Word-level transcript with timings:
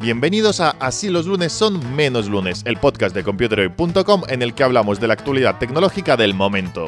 Bienvenidos 0.00 0.60
a 0.60 0.76
Así 0.78 1.10
los 1.10 1.26
lunes 1.26 1.52
son 1.52 1.96
menos 1.96 2.28
lunes, 2.28 2.62
el 2.64 2.76
podcast 2.76 3.12
de 3.16 3.24
computerhoy.com 3.24 4.22
en 4.28 4.42
el 4.42 4.54
que 4.54 4.62
hablamos 4.62 5.00
de 5.00 5.08
la 5.08 5.14
actualidad 5.14 5.58
tecnológica 5.58 6.16
del 6.16 6.34
momento. 6.34 6.86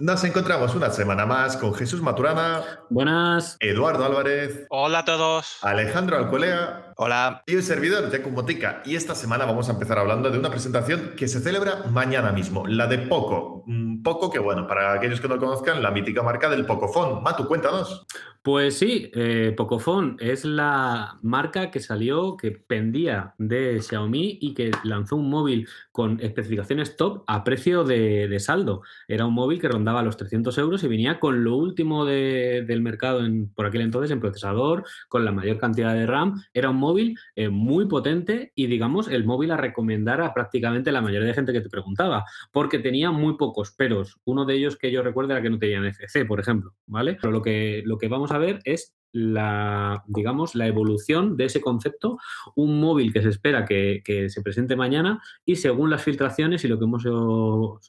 Nos 0.00 0.24
encontramos 0.24 0.74
una 0.74 0.90
semana 0.90 1.24
más 1.24 1.56
con 1.56 1.72
Jesús 1.74 2.02
Maturana. 2.02 2.62
Buenas. 2.90 3.56
Eduardo 3.60 4.04
Álvarez. 4.04 4.66
Hola 4.70 4.98
a 4.98 5.04
todos. 5.04 5.58
Alejandro 5.62 6.16
Alcolea. 6.16 6.92
Hola. 6.96 7.44
Y 7.46 7.54
el 7.54 7.62
servidor 7.62 8.10
de 8.10 8.18
Motica. 8.18 8.82
Y 8.84 8.96
esta 8.96 9.14
semana 9.14 9.44
vamos 9.44 9.68
a 9.68 9.74
empezar 9.74 10.00
hablando 10.00 10.28
de 10.30 10.40
una 10.40 10.50
presentación 10.50 11.12
que 11.16 11.28
se 11.28 11.38
celebra 11.38 11.84
mañana 11.88 12.32
mismo, 12.32 12.66
la 12.66 12.88
de 12.88 12.98
Poco. 12.98 13.64
Poco 14.02 14.30
que, 14.32 14.40
bueno, 14.40 14.66
para 14.66 14.92
aquellos 14.94 15.20
que 15.20 15.28
no 15.28 15.38
conozcan, 15.38 15.80
la 15.80 15.92
mítica 15.92 16.24
marca 16.24 16.48
del 16.48 16.66
Pocophone. 16.66 17.20
Matu, 17.20 17.46
cuéntanos. 17.46 18.04
Pues 18.44 18.76
sí, 18.76 19.08
eh, 19.14 19.54
Pocophone 19.56 20.16
es 20.18 20.44
la 20.44 21.16
marca 21.22 21.70
que 21.70 21.78
salió, 21.78 22.36
que 22.36 22.50
pendía 22.50 23.34
de 23.38 23.80
Xiaomi 23.80 24.38
y 24.40 24.52
que 24.52 24.72
lanzó 24.82 25.14
un 25.14 25.30
móvil 25.30 25.68
con 25.92 26.18
especificaciones 26.20 26.96
top 26.96 27.22
a 27.28 27.44
precio 27.44 27.84
de, 27.84 28.36
saldo. 28.40 28.82
Era 29.06 29.26
un 29.26 29.34
móvil 29.34 29.60
que 29.60 29.68
rondaba 29.68 30.02
los 30.02 30.16
300 30.16 30.58
euros 30.58 30.82
y 30.82 30.88
venía 30.88 31.20
con 31.20 31.44
lo 31.44 31.54
último 31.54 32.04
del 32.04 32.82
mercado 32.82 33.24
en, 33.24 33.48
por 33.54 33.66
aquel 33.66 33.82
entonces 33.82 34.10
en 34.10 34.18
procesador, 34.18 34.84
con 35.08 35.24
la 35.24 35.30
mayor 35.30 35.58
cantidad 35.58 35.94
de 35.94 36.06
RAM. 36.06 36.42
Era 36.52 36.70
un 36.70 36.78
móvil 36.78 37.16
eh, 37.36 37.48
muy 37.48 37.86
potente 37.86 38.50
y, 38.56 38.66
digamos, 38.66 39.06
el 39.06 39.24
móvil 39.24 39.52
a 39.52 39.56
recomendar 39.56 40.20
a 40.20 40.34
prácticamente 40.34 40.90
la 40.90 41.00
mayoría 41.00 41.28
de 41.28 41.34
gente 41.34 41.52
que 41.52 41.60
te 41.60 41.70
preguntaba, 41.70 42.24
porque 42.50 42.80
tenía 42.80 43.12
muy 43.12 43.36
pocos 43.36 43.70
peros. 43.70 44.18
Uno 44.24 44.44
de 44.44 44.54
ellos 44.54 44.76
que 44.76 44.90
yo 44.90 45.04
recuerdo 45.04 45.30
era 45.30 45.42
que 45.42 45.50
no 45.50 45.60
tenía 45.60 45.80
NFC, 45.80 46.26
por 46.26 46.40
ejemplo, 46.40 46.74
¿vale? 46.86 47.16
Pero 47.20 47.30
lo 47.30 47.40
que, 47.40 47.84
lo 47.86 47.98
que 47.98 48.08
vamos 48.08 48.31
a 48.32 48.38
ver 48.38 48.60
es 48.64 48.94
la, 49.12 50.02
digamos, 50.06 50.54
la 50.54 50.66
evolución 50.66 51.36
de 51.36 51.44
ese 51.44 51.60
concepto, 51.60 52.18
un 52.56 52.80
móvil 52.80 53.12
que 53.12 53.22
se 53.22 53.28
espera 53.28 53.64
que, 53.64 54.02
se 54.28 54.42
presente 54.42 54.74
mañana 54.74 55.22
y 55.44 55.56
según 55.56 55.90
las 55.90 56.02
filtraciones 56.02 56.64
y 56.64 56.68
lo 56.68 56.78
que 56.78 56.84
hemos 56.84 57.04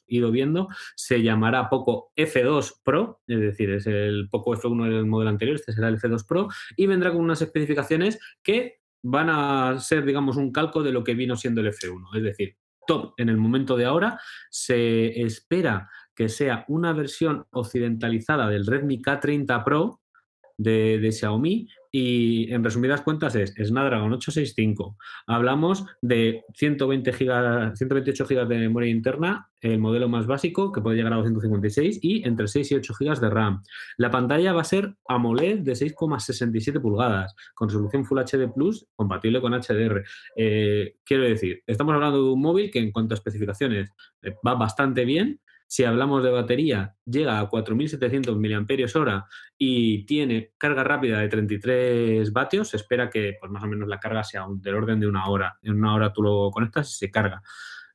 ido 0.06 0.30
viendo, 0.30 0.68
se 0.94 1.22
llamará 1.22 1.70
Poco 1.70 2.12
F2 2.16 2.80
Pro, 2.84 3.20
es 3.26 3.40
decir, 3.40 3.70
es 3.70 3.86
el 3.86 4.28
Poco 4.30 4.54
F1 4.54 4.84
del 4.84 5.06
modelo 5.06 5.30
anterior, 5.30 5.56
este 5.56 5.72
será 5.72 5.88
el 5.88 5.98
F2 5.98 6.26
Pro 6.26 6.48
y 6.76 6.86
vendrá 6.86 7.12
con 7.12 7.22
unas 7.22 7.40
especificaciones 7.40 8.18
que 8.42 8.80
van 9.02 9.28
a 9.30 9.78
ser, 9.80 10.04
digamos, 10.04 10.36
un 10.36 10.52
calco 10.52 10.82
de 10.82 10.92
lo 10.92 11.04
que 11.04 11.14
vino 11.14 11.36
siendo 11.36 11.60
el 11.60 11.68
F1, 11.68 12.16
es 12.16 12.22
decir, 12.22 12.56
top 12.86 13.14
en 13.16 13.30
el 13.30 13.38
momento 13.38 13.76
de 13.76 13.86
ahora, 13.86 14.20
se 14.50 15.22
espera 15.22 15.88
que 16.14 16.28
sea 16.28 16.64
una 16.68 16.92
versión 16.92 17.46
occidentalizada 17.50 18.48
del 18.48 18.66
Redmi 18.66 19.02
K30 19.02 19.64
Pro, 19.64 20.00
de, 20.56 21.10
Xiaomi 21.12 21.68
y 21.90 22.52
en 22.52 22.64
resumidas 22.64 23.02
cuentas 23.02 23.36
es 23.36 23.54
Snapdragon 23.54 24.12
865. 24.12 24.96
Hablamos 25.26 25.86
de 26.02 26.42
120 26.54 27.12
gigas, 27.12 27.78
128 27.78 28.26
GB 28.26 28.48
de 28.48 28.58
memoria 28.58 28.90
interna, 28.90 29.48
el 29.60 29.78
modelo 29.78 30.08
más 30.08 30.26
básico 30.26 30.72
que 30.72 30.80
puede 30.80 30.96
llegar 30.96 31.12
a 31.12 31.16
256 31.16 32.00
y 32.02 32.26
entre 32.26 32.48
6 32.48 32.72
y 32.72 32.74
8 32.74 32.94
GB 32.98 33.20
de 33.20 33.30
RAM. 33.30 33.62
La 33.96 34.10
pantalla 34.10 34.52
va 34.52 34.62
a 34.62 34.64
ser 34.64 34.94
AMOLED 35.08 35.60
de 35.60 35.72
6,67 35.72 36.80
pulgadas 36.80 37.34
con 37.54 37.68
resolución 37.68 38.04
Full 38.04 38.18
HD 38.18 38.52
Plus 38.52 38.86
compatible 38.96 39.40
con 39.40 39.52
HDR. 39.52 40.02
Eh, 40.36 40.96
quiero 41.04 41.22
decir, 41.22 41.62
estamos 41.66 41.94
hablando 41.94 42.24
de 42.24 42.32
un 42.32 42.40
móvil 42.40 42.70
que 42.72 42.80
en 42.80 42.90
cuanto 42.90 43.14
a 43.14 43.16
especificaciones 43.16 43.92
eh, 44.22 44.34
va 44.44 44.54
bastante 44.54 45.04
bien 45.04 45.40
si 45.74 45.82
hablamos 45.82 46.22
de 46.22 46.30
batería, 46.30 46.94
llega 47.04 47.40
a 47.40 47.50
4.700 47.50 48.36
mAh 48.38 49.26
y 49.58 50.06
tiene 50.06 50.52
carga 50.56 50.84
rápida 50.84 51.18
de 51.18 51.26
33 51.26 52.32
vatios. 52.32 52.68
Se 52.68 52.76
espera 52.76 53.10
que 53.10 53.34
pues, 53.40 53.50
más 53.50 53.64
o 53.64 53.66
menos 53.66 53.88
la 53.88 53.98
carga 53.98 54.22
sea 54.22 54.46
del 54.48 54.76
orden 54.76 55.00
de 55.00 55.08
una 55.08 55.26
hora. 55.26 55.58
En 55.62 55.74
una 55.74 55.92
hora 55.92 56.12
tú 56.12 56.22
lo 56.22 56.52
conectas 56.52 56.92
y 56.92 56.94
se 56.94 57.10
carga. 57.10 57.42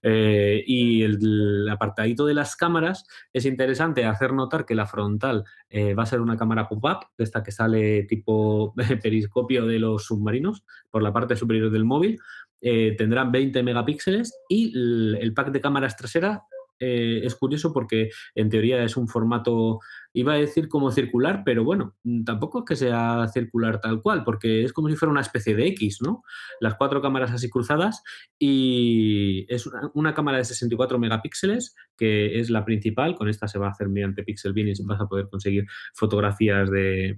Eh, 0.02 0.62
y 0.68 1.04
el, 1.04 1.70
apartadito 1.72 2.26
de 2.26 2.34
las 2.34 2.58
cámaras 2.58 3.08
es 3.32 3.46
interesante 3.46 4.04
hacer 4.04 4.34
notar 4.34 4.66
que 4.66 4.76
la 4.76 4.86
frontal 4.86 5.46
eh, 5.70 5.94
va 5.94 6.04
a 6.04 6.06
ser 6.06 6.20
una 6.20 6.36
cámara 6.36 6.68
pop-up, 6.68 7.06
esta 7.18 7.44
que 7.44 7.54
sale 7.54 8.04
tipo 8.04 8.74
periscopio 9.02 9.66
de 9.66 9.80
los 9.80 10.04
submarinos 10.04 10.66
por 10.90 11.02
la 11.02 11.14
parte 11.14 11.38
superior 11.38 11.72
del 11.72 11.86
móvil. 11.86 12.20
Eh, 12.62 12.94
tendrá 12.98 13.24
20 13.24 13.64
megapíxeles 13.64 14.38
y 14.50 14.74
el, 14.76 15.34
pack 15.34 15.52
de 15.52 15.62
cámaras 15.62 15.96
trasera 15.96 16.44
eh, 16.80 17.22
es 17.24 17.36
curioso 17.36 17.74
porque 17.74 18.10
en 18.36 18.50
teoría 18.50 18.84
es 18.84 18.98
un 18.98 19.08
formato, 19.08 19.80
iba 20.14 20.34
a 20.34 20.38
decir 20.38 20.70
como 20.70 20.92
circular, 20.92 21.44
pero 21.46 21.64
bueno, 21.64 21.96
mm, 22.04 22.24
tampoco 22.24 22.60
es 22.60 22.66
que 22.66 22.76
sea 22.76 23.28
circular 23.28 23.82
tal 23.82 24.02
cual, 24.02 24.24
porque 24.24 24.64
es 24.64 24.74
como 24.74 24.90
si 24.90 24.96
fuera 24.96 25.12
una 25.12 25.22
especie 25.22 25.56
de 25.56 25.68
X, 25.68 26.00
¿no? 26.02 26.24
Las 26.60 26.76
cuatro 26.76 27.02
cámaras 27.02 27.32
así 27.32 27.50
cruzadas 27.50 28.04
y 28.38 29.46
es 29.54 29.70
una, 29.94 30.14
cámara 30.14 30.38
de 30.38 30.46
64 30.46 31.00
megapíxeles, 31.00 31.76
que 31.98 32.40
es 32.40 32.50
la 32.50 32.66
principal, 32.66 33.16
con 33.16 33.30
esta 33.30 33.48
se 33.48 33.60
va 33.60 33.68
a 33.68 33.72
hacer 33.72 33.90
mediante 33.90 34.24
Pixel 34.24 34.54
Bin 34.54 34.68
y 34.68 34.74
vas 34.84 35.02
a 35.02 35.08
poder 35.08 35.28
conseguir 35.30 35.66
fotografías 35.94 36.70
de, 36.70 37.18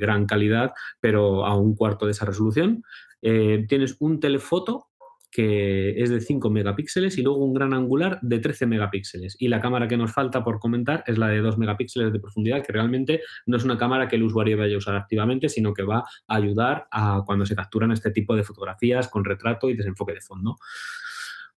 gran 0.00 0.26
calidad, 0.26 0.72
pero 1.00 1.46
a 1.46 1.56
un 1.56 1.74
cuarto 1.74 2.06
de 2.06 2.12
esa 2.12 2.26
resolución. 2.26 2.82
Eh, 3.22 3.66
tienes 3.68 3.96
un 4.00 4.18
telefoto 4.18 4.89
que 5.30 6.02
es 6.02 6.10
de 6.10 6.20
5 6.20 6.50
megapíxeles 6.50 7.16
y 7.18 7.22
luego 7.22 7.44
un 7.44 7.54
gran 7.54 7.72
angular 7.72 8.18
de 8.22 8.38
13 8.38 8.66
megapíxeles. 8.66 9.36
Y 9.38 9.48
la 9.48 9.60
cámara 9.60 9.86
que 9.86 9.96
nos 9.96 10.12
falta 10.12 10.42
por 10.42 10.58
comentar 10.58 11.04
es 11.06 11.18
la 11.18 11.28
de 11.28 11.40
2 11.40 11.58
megapíxeles 11.58 12.12
de 12.12 12.20
profundidad, 12.20 12.64
que 12.64 12.72
realmente 12.72 13.20
no 13.46 13.56
es 13.56 13.64
una 13.64 13.78
cámara 13.78 14.08
que 14.08 14.16
el 14.16 14.24
usuario 14.24 14.58
vaya 14.58 14.74
a 14.74 14.78
usar 14.78 14.96
activamente, 14.96 15.48
sino 15.48 15.72
que 15.72 15.82
va 15.82 16.04
a 16.26 16.34
ayudar 16.34 16.86
a 16.90 17.22
cuando 17.24 17.46
se 17.46 17.54
capturan 17.54 17.92
este 17.92 18.10
tipo 18.10 18.34
de 18.34 18.42
fotografías 18.42 19.08
con 19.08 19.24
retrato 19.24 19.70
y 19.70 19.74
desenfoque 19.74 20.14
de 20.14 20.20
fondo. 20.20 20.56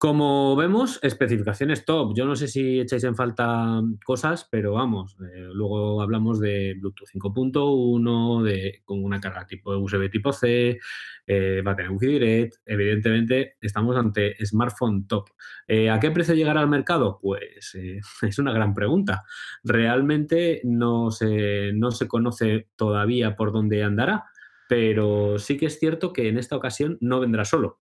Como 0.01 0.57
vemos, 0.57 0.99
especificaciones 1.03 1.85
top. 1.85 2.15
Yo 2.17 2.25
no 2.25 2.35
sé 2.35 2.49
si 2.49 2.81
echáis 2.81 3.05
en 3.05 3.15
falta 3.15 3.83
cosas, 4.03 4.49
pero 4.51 4.73
vamos, 4.73 5.19
eh, 5.21 5.51
luego 5.53 6.01
hablamos 6.01 6.41
de 6.41 6.75
Bluetooth 6.81 7.07
5.1, 7.07 8.43
de 8.43 8.81
con 8.87 9.05
una 9.05 9.21
carga 9.21 9.47
tipo 9.47 9.77
USB 9.77 10.11
tipo 10.11 10.33
C, 10.33 10.79
eh, 11.27 11.61
va 11.61 11.73
a 11.73 11.77
tener 11.77 11.91
Wi-Fi 11.91 12.07
Direct. 12.07 12.55
Evidentemente, 12.65 13.57
estamos 13.61 13.95
ante 13.99 14.43
smartphone 14.43 15.07
top. 15.07 15.29
Eh, 15.69 15.91
¿A 15.91 16.01
qué 16.01 16.11
precio 16.11 16.35
llegará 16.35 16.61
al 16.61 16.71
mercado? 16.71 17.19
Pues 17.21 17.77
es 18.23 18.39
una 18.39 18.55
gran 18.55 18.73
pregunta. 18.73 19.25
Realmente 19.63 20.63
no 20.65 21.11
se, 21.11 21.75
no 21.75 21.91
se 21.91 22.09
conoce 22.09 22.69
todavía 22.75 23.37
por 23.37 23.53
dónde 23.53 23.85
andará, 23.85 24.25
pero 24.67 25.39
sí 25.39 25.59
que 25.59 25.67
es 25.67 25.79
cierto 25.79 26.15
que 26.15 26.29
en 26.29 26.39
esta 26.39 26.57
ocasión 26.57 26.97
no 27.03 27.21
vendrá 27.21 27.45
solo 27.45 27.81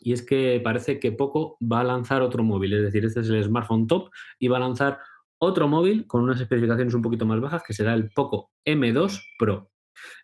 y 0.00 0.12
es 0.12 0.24
que 0.24 0.60
parece 0.64 0.98
que 0.98 1.12
Poco 1.12 1.56
va 1.60 1.80
a 1.80 1.84
lanzar 1.84 2.22
otro 2.22 2.42
móvil, 2.42 2.72
es 2.72 2.82
decir, 2.82 3.04
este 3.04 3.20
es 3.20 3.28
el 3.28 3.44
smartphone 3.44 3.86
top 3.86 4.10
y 4.38 4.48
va 4.48 4.56
a 4.56 4.60
lanzar 4.60 4.98
otro 5.38 5.68
móvil 5.68 6.06
con 6.06 6.22
unas 6.22 6.40
especificaciones 6.40 6.94
un 6.94 7.02
poquito 7.02 7.26
más 7.26 7.40
bajas 7.40 7.62
que 7.62 7.72
será 7.72 7.94
el 7.94 8.10
Poco 8.10 8.50
M2 8.66 9.20
Pro. 9.38 9.70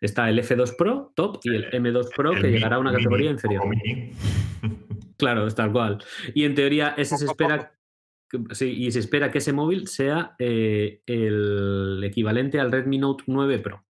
Está 0.00 0.30
el 0.30 0.38
F2 0.38 0.76
Pro 0.76 1.12
top 1.14 1.40
y 1.44 1.54
el 1.54 1.70
M2 1.70 2.08
Pro 2.14 2.32
que 2.32 2.50
llegará 2.50 2.76
a 2.76 2.78
una 2.80 2.92
categoría 2.92 3.30
inferior. 3.30 3.62
Claro, 5.18 5.46
es 5.46 5.54
tal 5.54 5.72
cual. 5.72 6.04
Y 6.34 6.44
en 6.44 6.54
teoría 6.54 6.92
ese 6.98 7.16
se 7.16 7.24
espera 7.24 7.72
Sí, 8.50 8.74
y 8.76 8.90
se 8.90 8.98
espera 8.98 9.30
que 9.30 9.38
ese 9.38 9.52
móvil 9.52 9.86
sea 9.86 10.34
eh, 10.38 11.00
el 11.06 12.02
equivalente 12.04 12.58
al 12.58 12.72
Redmi 12.72 12.98
Note 12.98 13.24
9 13.28 13.58
Pro. 13.60 13.85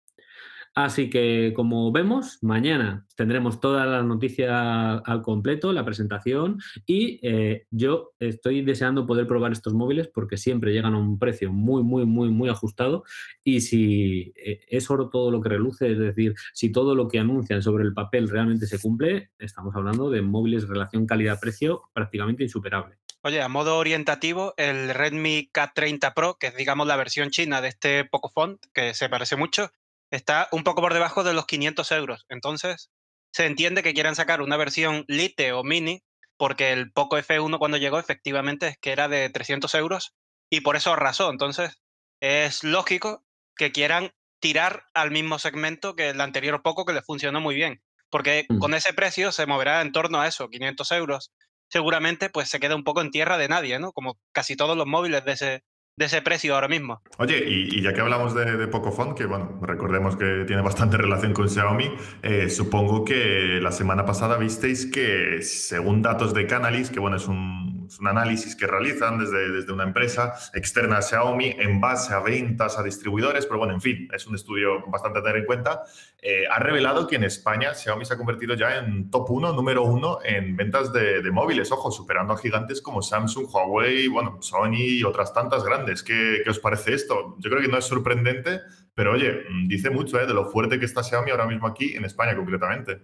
Así 0.77 1.09
que, 1.09 1.55
como 1.57 1.91
vemos, 1.91 2.39
mañana 2.43 3.07
tendremos 3.17 3.61
toda 3.61 3.87
la 3.87 4.03
noticia 4.03 4.99
al 4.99 5.23
completo, 5.23 5.73
la 5.73 5.87
presentación, 5.87 6.59
y 6.85 7.19
eh, 7.27 7.65
yo 7.71 8.13
estoy 8.19 8.61
deseando 8.61 9.07
poder 9.07 9.27
probar 9.27 9.53
estos 9.53 9.73
móviles 9.73 10.07
porque 10.07 10.37
siempre 10.37 10.75
llegan 10.75 10.93
a 10.93 10.99
un 10.99 11.19
precio 11.19 11.51
muy, 11.51 11.83
muy, 11.83 12.05
muy, 12.05 12.29
muy 12.29 12.51
ajustado. 12.51 13.05
Y 13.43 13.63
si 13.63 14.35
eh, 14.37 14.67
es 14.69 14.91
oro 14.91 15.09
todo 15.09 15.31
lo 15.31 15.41
que 15.41 15.49
reluce, 15.49 15.91
es 15.91 15.99
decir, 15.99 16.35
si 16.53 16.71
todo 16.71 16.95
lo 16.95 17.09
que 17.09 17.21
anuncian 17.21 17.63
sobre 17.63 17.83
el 17.83 17.95
papel 17.95 18.29
realmente 18.29 18.67
se 18.67 18.79
cumple, 18.79 19.31
estamos 19.39 19.75
hablando 19.75 20.11
de 20.11 20.21
móviles 20.21 20.69
relación 20.69 21.07
calidad-precio 21.07 21.85
prácticamente 21.95 22.43
insuperable. 22.43 22.97
Oye, 23.23 23.41
a 23.41 23.49
modo 23.49 23.79
orientativo, 23.79 24.53
el 24.59 24.91
Redmi 24.91 25.49
K30 25.55 26.13
Pro, 26.13 26.37
que 26.39 26.49
es 26.49 26.55
digamos 26.55 26.87
la 26.87 26.97
versión 26.97 27.31
china 27.31 27.63
de 27.63 27.69
este 27.69 28.05
Pocophone, 28.05 28.59
que 28.75 28.93
se 28.93 29.09
parece 29.09 29.37
mucho, 29.37 29.71
está 30.11 30.49
un 30.53 30.65
poco 30.65 30.81
por 30.83 30.95
debajo 30.95 31.25
de 31.25 31.35
los 31.35 31.47
500 31.47 31.91
euros. 31.93 32.25
Entonces, 32.29 32.91
se 33.33 33.47
entiende 33.47 33.83
que 33.83 33.95
quieran 33.95 34.15
sacar 34.17 34.41
una 34.43 34.57
versión 34.57 35.05
Lite 35.09 35.53
o 35.53 35.63
Mini, 35.65 36.03
porque 36.39 36.73
el 36.73 36.93
Poco 36.93 37.17
F1 37.19 37.59
cuando 37.59 37.77
llegó 37.79 37.99
efectivamente 37.99 38.69
es 38.69 38.79
que 38.79 38.93
era 38.93 39.09
de 39.09 39.29
300 39.31 39.75
euros 39.75 40.15
y 40.51 40.61
por 40.61 40.77
eso 40.77 40.93
arrasó. 40.93 41.31
Entonces, 41.31 41.81
es 42.21 42.65
lógico 42.65 43.25
que 43.57 43.73
quieran 43.73 44.13
tirar 44.41 44.85
al 44.95 45.11
mismo 45.11 45.39
segmento 45.39 45.95
que 45.97 46.11
el 46.11 46.21
anterior 46.21 46.63
Poco 46.63 46.85
que 46.85 46.93
le 46.93 47.03
funcionó 47.03 47.41
muy 47.41 47.55
bien, 47.55 47.83
porque 48.11 48.47
Mm. 48.49 48.59
con 48.59 48.75
ese 48.75 48.93
precio 48.93 49.33
se 49.33 49.47
moverá 49.47 49.81
en 49.83 49.93
torno 49.93 50.21
a 50.21 50.27
eso, 50.29 50.49
500 50.51 50.93
euros. 50.93 51.33
Seguramente 51.71 52.31
pues 52.31 52.49
se 52.49 52.61
queda 52.61 52.77
un 52.77 52.85
poco 52.85 53.01
en 53.01 53.11
tierra 53.11 53.39
de 53.39 53.49
nadie, 53.49 53.79
¿no? 53.79 53.93
Como 53.93 54.19
casi 54.33 54.57
todos 54.57 54.77
los 54.77 54.87
móviles 54.87 55.25
de 55.25 55.33
ese, 55.33 55.65
de 55.97 56.05
ese 56.05 56.21
precio 56.21 56.55
ahora 56.55 56.69
mismo. 56.69 57.01
Oye, 57.17 57.43
y, 57.47 57.79
y 57.79 57.83
ya 57.83 57.95
que 57.95 58.03
hablamos 58.03 58.35
de, 58.35 58.57
de 58.57 58.69
Pocophone, 58.69 59.15
que 59.15 59.25
bueno, 59.25 59.59
recordemos 59.63 60.15
que 60.17 60.45
tiene 60.47 60.61
bastante 60.61 60.97
relación 60.99 61.33
con 61.33 61.49
Xiaomi, 61.49 61.91
eh, 62.23 62.51
supongo 62.51 63.03
que 63.05 63.59
la 63.63 63.73
semana 63.73 64.05
pasada 64.05 64.37
visteis 64.37 64.87
que 64.87 65.41
según 65.41 66.03
datos 66.03 66.35
de 66.35 66.47
Canalys, 66.47 66.91
que 66.91 67.01
bueno, 67.01 67.17
es 67.17 67.27
un, 67.27 67.87
es 67.89 67.99
un 67.99 68.09
análisis 68.09 68.55
que 68.55 68.67
realizan 68.67 69.19
desde, 69.19 69.51
desde 69.51 69.73
una 69.73 69.85
empresa 69.85 70.35
externa 70.53 70.99
a 70.99 71.03
Xiaomi 71.03 71.57
en 71.59 71.81
base 71.81 72.13
a 72.13 72.21
ventas 72.21 72.79
a 72.79 72.83
distribuidores, 72.83 73.47
pero 73.47 73.59
bueno, 73.59 73.73
en 73.73 73.81
fin, 73.81 74.07
es 74.13 74.27
un 74.27 74.35
estudio 74.35 74.85
bastante 74.89 75.21
a 75.21 75.23
tener 75.23 75.39
en 75.39 75.47
cuenta, 75.47 75.83
eh, 76.21 76.45
ha 76.51 76.59
revelado 76.59 77.07
que 77.07 77.17
en 77.17 77.25
España 77.25 77.75
Xiaomi 77.75 78.05
se 78.05 78.13
ha 78.13 78.19
convertido 78.19 78.55
ya 78.55 78.77
en 78.77 79.11
top 79.11 79.31
1, 79.31 79.55
número 79.55 79.85
1 79.85 80.19
en 80.25 80.57
ventas 80.57 80.93
de, 80.93 81.23
de 81.23 81.31
móviles, 81.31 81.73
ojo, 81.73 81.91
superando 81.91 82.35
a 82.35 82.37
gigantes 82.37 82.83
como 82.83 83.01
Samsung, 83.01 83.47
Huawei, 83.51 84.09
bueno, 84.09 84.37
Sony 84.43 84.99
y 84.99 85.05
otras 85.05 85.33
tantas 85.33 85.65
grandes. 85.65 85.86
¿Qué, 86.03 86.43
qué 86.45 86.51
os 86.51 86.59
parece 86.59 86.95
esto? 86.95 87.37
Yo 87.39 87.51
creo 87.51 87.63
que 87.63 87.69
no 87.69 87.79
es 87.79 87.85
sorprendente, 87.85 88.61
pero 88.95 89.13
oye, 89.13 89.45
mm, 89.49 89.69
dice 89.69 89.91
mucho 89.91 90.21
¿eh? 90.21 90.27
de 90.27 90.35
lo 90.35 90.51
fuerte 90.51 90.79
que 90.79 90.85
está 90.85 91.03
Xiaomi 91.03 91.31
ahora 91.31 91.47
mismo 91.47 91.67
aquí, 91.67 91.95
en 91.95 92.05
España 92.05 92.37
concretamente. 92.37 93.01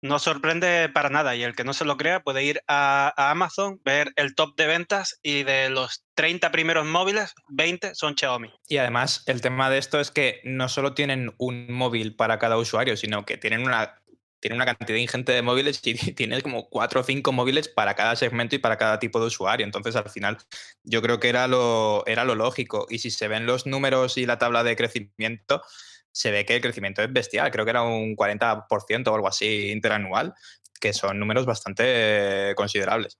No 0.00 0.20
sorprende 0.20 0.88
para 0.88 1.08
nada 1.08 1.34
y 1.34 1.42
el 1.42 1.56
que 1.56 1.64
no 1.64 1.72
se 1.72 1.84
lo 1.84 1.96
crea 1.96 2.20
puede 2.20 2.44
ir 2.44 2.60
a, 2.68 3.12
a 3.16 3.32
Amazon, 3.32 3.80
ver 3.84 4.12
el 4.14 4.36
top 4.36 4.56
de 4.56 4.68
ventas 4.68 5.18
y 5.22 5.42
de 5.42 5.70
los 5.70 6.04
30 6.14 6.52
primeros 6.52 6.86
móviles, 6.86 7.34
20 7.48 7.96
son 7.96 8.14
Xiaomi. 8.16 8.52
Y 8.68 8.76
además, 8.76 9.24
el 9.26 9.40
tema 9.40 9.70
de 9.70 9.78
esto 9.78 9.98
es 9.98 10.12
que 10.12 10.40
no 10.44 10.68
solo 10.68 10.94
tienen 10.94 11.34
un 11.38 11.72
móvil 11.72 12.14
para 12.14 12.38
cada 12.38 12.58
usuario, 12.58 12.96
sino 12.96 13.24
que 13.24 13.38
tienen 13.38 13.62
una, 13.62 13.97
tienen 14.40 14.56
una 14.56 14.66
cantidad 14.66 14.98
ingente 14.98 15.32
de 15.32 15.42
móviles 15.42 15.80
y 15.84 15.94
tienes 16.14 16.42
como 16.42 16.68
cuatro 16.68 17.00
o 17.00 17.04
cinco 17.04 17.32
móviles 17.32 17.68
para 17.68 17.94
cada 17.94 18.16
segmento 18.16 18.56
y 18.56 18.58
para 18.58 18.76
cada 18.76 18.98
tipo 18.98 19.20
de 19.20 19.26
usuario. 19.26 19.66
Entonces, 19.66 19.96
al 19.96 20.08
final, 20.10 20.38
yo 20.82 21.02
creo 21.02 21.20
que 21.20 21.28
era 21.28 21.48
lo, 21.48 22.04
era 22.06 22.24
lo 22.24 22.34
lógico. 22.34 22.86
Y 22.88 22.98
si 22.98 23.10
se 23.10 23.28
ven 23.28 23.46
los 23.46 23.66
números 23.66 24.16
y 24.18 24.26
la 24.26 24.38
tabla 24.38 24.64
de 24.64 24.76
crecimiento, 24.76 25.62
se 26.12 26.30
ve 26.30 26.44
que 26.44 26.56
el 26.56 26.62
crecimiento 26.62 27.02
es 27.02 27.12
bestial. 27.12 27.50
Creo 27.50 27.64
que 27.64 27.70
era 27.70 27.82
un 27.82 28.16
40% 28.16 29.08
o 29.08 29.14
algo 29.14 29.28
así 29.28 29.70
interanual, 29.70 30.34
que 30.80 30.92
son 30.92 31.18
números 31.18 31.46
bastante 31.46 32.54
considerables. 32.56 33.18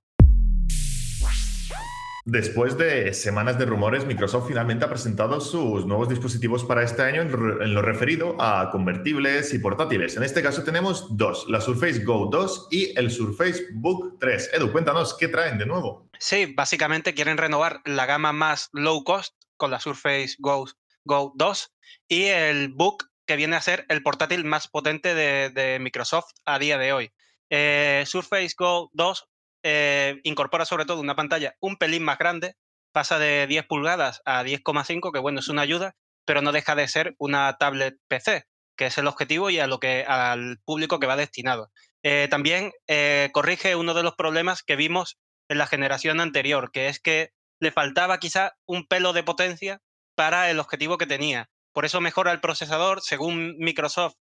Después 2.31 2.77
de 2.77 3.11
semanas 3.15 3.57
de 3.57 3.65
rumores, 3.65 4.05
Microsoft 4.05 4.49
finalmente 4.49 4.85
ha 4.85 4.89
presentado 4.89 5.41
sus 5.41 5.87
nuevos 5.87 6.09
dispositivos 6.09 6.63
para 6.63 6.83
este 6.83 7.01
año 7.01 7.23
en, 7.23 7.73
lo 7.73 7.81
referido 7.81 8.39
a 8.39 8.69
convertibles 8.69 9.51
y 9.51 9.57
portátiles. 9.57 10.15
En 10.15 10.21
este 10.21 10.43
caso 10.43 10.63
tenemos 10.63 11.17
dos, 11.17 11.47
la 11.49 11.59
Surface 11.59 12.03
Go 12.03 12.29
2 12.31 12.67
y 12.69 12.95
el 12.99 13.09
Surface 13.09 13.65
Book 13.73 14.17
3. 14.19 14.51
Edu, 14.53 14.71
cuéntanos, 14.71 15.17
¿qué 15.17 15.27
traen 15.27 15.57
de 15.57 15.65
nuevo? 15.65 16.07
Sí, 16.19 16.53
básicamente 16.55 17.15
quieren 17.15 17.39
renovar 17.39 17.81
la 17.85 18.05
gama 18.05 18.31
más 18.31 18.69
low 18.73 19.03
cost 19.03 19.33
con 19.57 19.71
la 19.71 19.79
Surface 19.79 20.35
Go, 20.37 20.67
Go 21.05 21.33
2 21.35 21.73
y 22.09 22.25
el 22.25 22.69
Book 22.69 23.09
que 23.25 23.37
viene 23.37 23.55
a 23.55 23.61
ser 23.61 23.87
el 23.89 24.03
portátil 24.03 24.45
más 24.45 24.67
potente 24.67 25.15
de, 25.15 25.49
de 25.49 25.79
Microsoft 25.79 26.29
a 26.45 26.59
día 26.59 26.77
de 26.77 26.93
hoy. 26.93 27.11
Eh, 27.49 28.03
Surface 28.05 28.53
Go 28.55 28.91
2 28.93 29.27
eh, 29.63 30.19
incorpora 30.23 30.65
sobre 30.65 30.85
todo 30.85 31.01
una 31.01 31.15
pantalla 31.15 31.55
un 31.59 31.77
pelín 31.77 32.03
más 32.03 32.17
grande, 32.17 32.55
pasa 32.91 33.19
de 33.19 33.47
10 33.47 33.65
pulgadas 33.67 34.21
a 34.25 34.43
10,5, 34.43 35.11
que 35.11 35.19
bueno, 35.19 35.39
es 35.39 35.47
una 35.47 35.61
ayuda, 35.61 35.95
pero 36.25 36.41
no 36.41 36.51
deja 36.51 36.75
de 36.75 36.87
ser 36.87 37.15
una 37.17 37.57
tablet 37.57 37.97
PC, 38.07 38.45
que 38.75 38.87
es 38.87 38.97
el 38.97 39.07
objetivo 39.07 39.49
y 39.49 39.59
a 39.59 39.67
lo 39.67 39.79
que, 39.79 40.05
al 40.07 40.59
público 40.65 40.99
que 40.99 41.07
va 41.07 41.15
destinado. 41.15 41.71
Eh, 42.03 42.27
también 42.29 42.71
eh, 42.87 43.29
corrige 43.33 43.75
uno 43.75 43.93
de 43.93 44.03
los 44.03 44.15
problemas 44.15 44.63
que 44.63 44.75
vimos 44.75 45.17
en 45.49 45.57
la 45.57 45.67
generación 45.67 46.21
anterior, 46.21 46.71
que 46.71 46.87
es 46.87 46.99
que 46.99 47.31
le 47.59 47.71
faltaba 47.71 48.19
quizá 48.19 48.53
un 48.65 48.85
pelo 48.85 49.13
de 49.13 49.23
potencia 49.23 49.81
para 50.15 50.49
el 50.49 50.59
objetivo 50.59 50.97
que 50.97 51.07
tenía. 51.07 51.49
Por 51.73 51.85
eso 51.85 52.01
mejora 52.01 52.31
el 52.31 52.39
procesador, 52.39 53.01
según 53.01 53.57
Microsoft, 53.57 54.15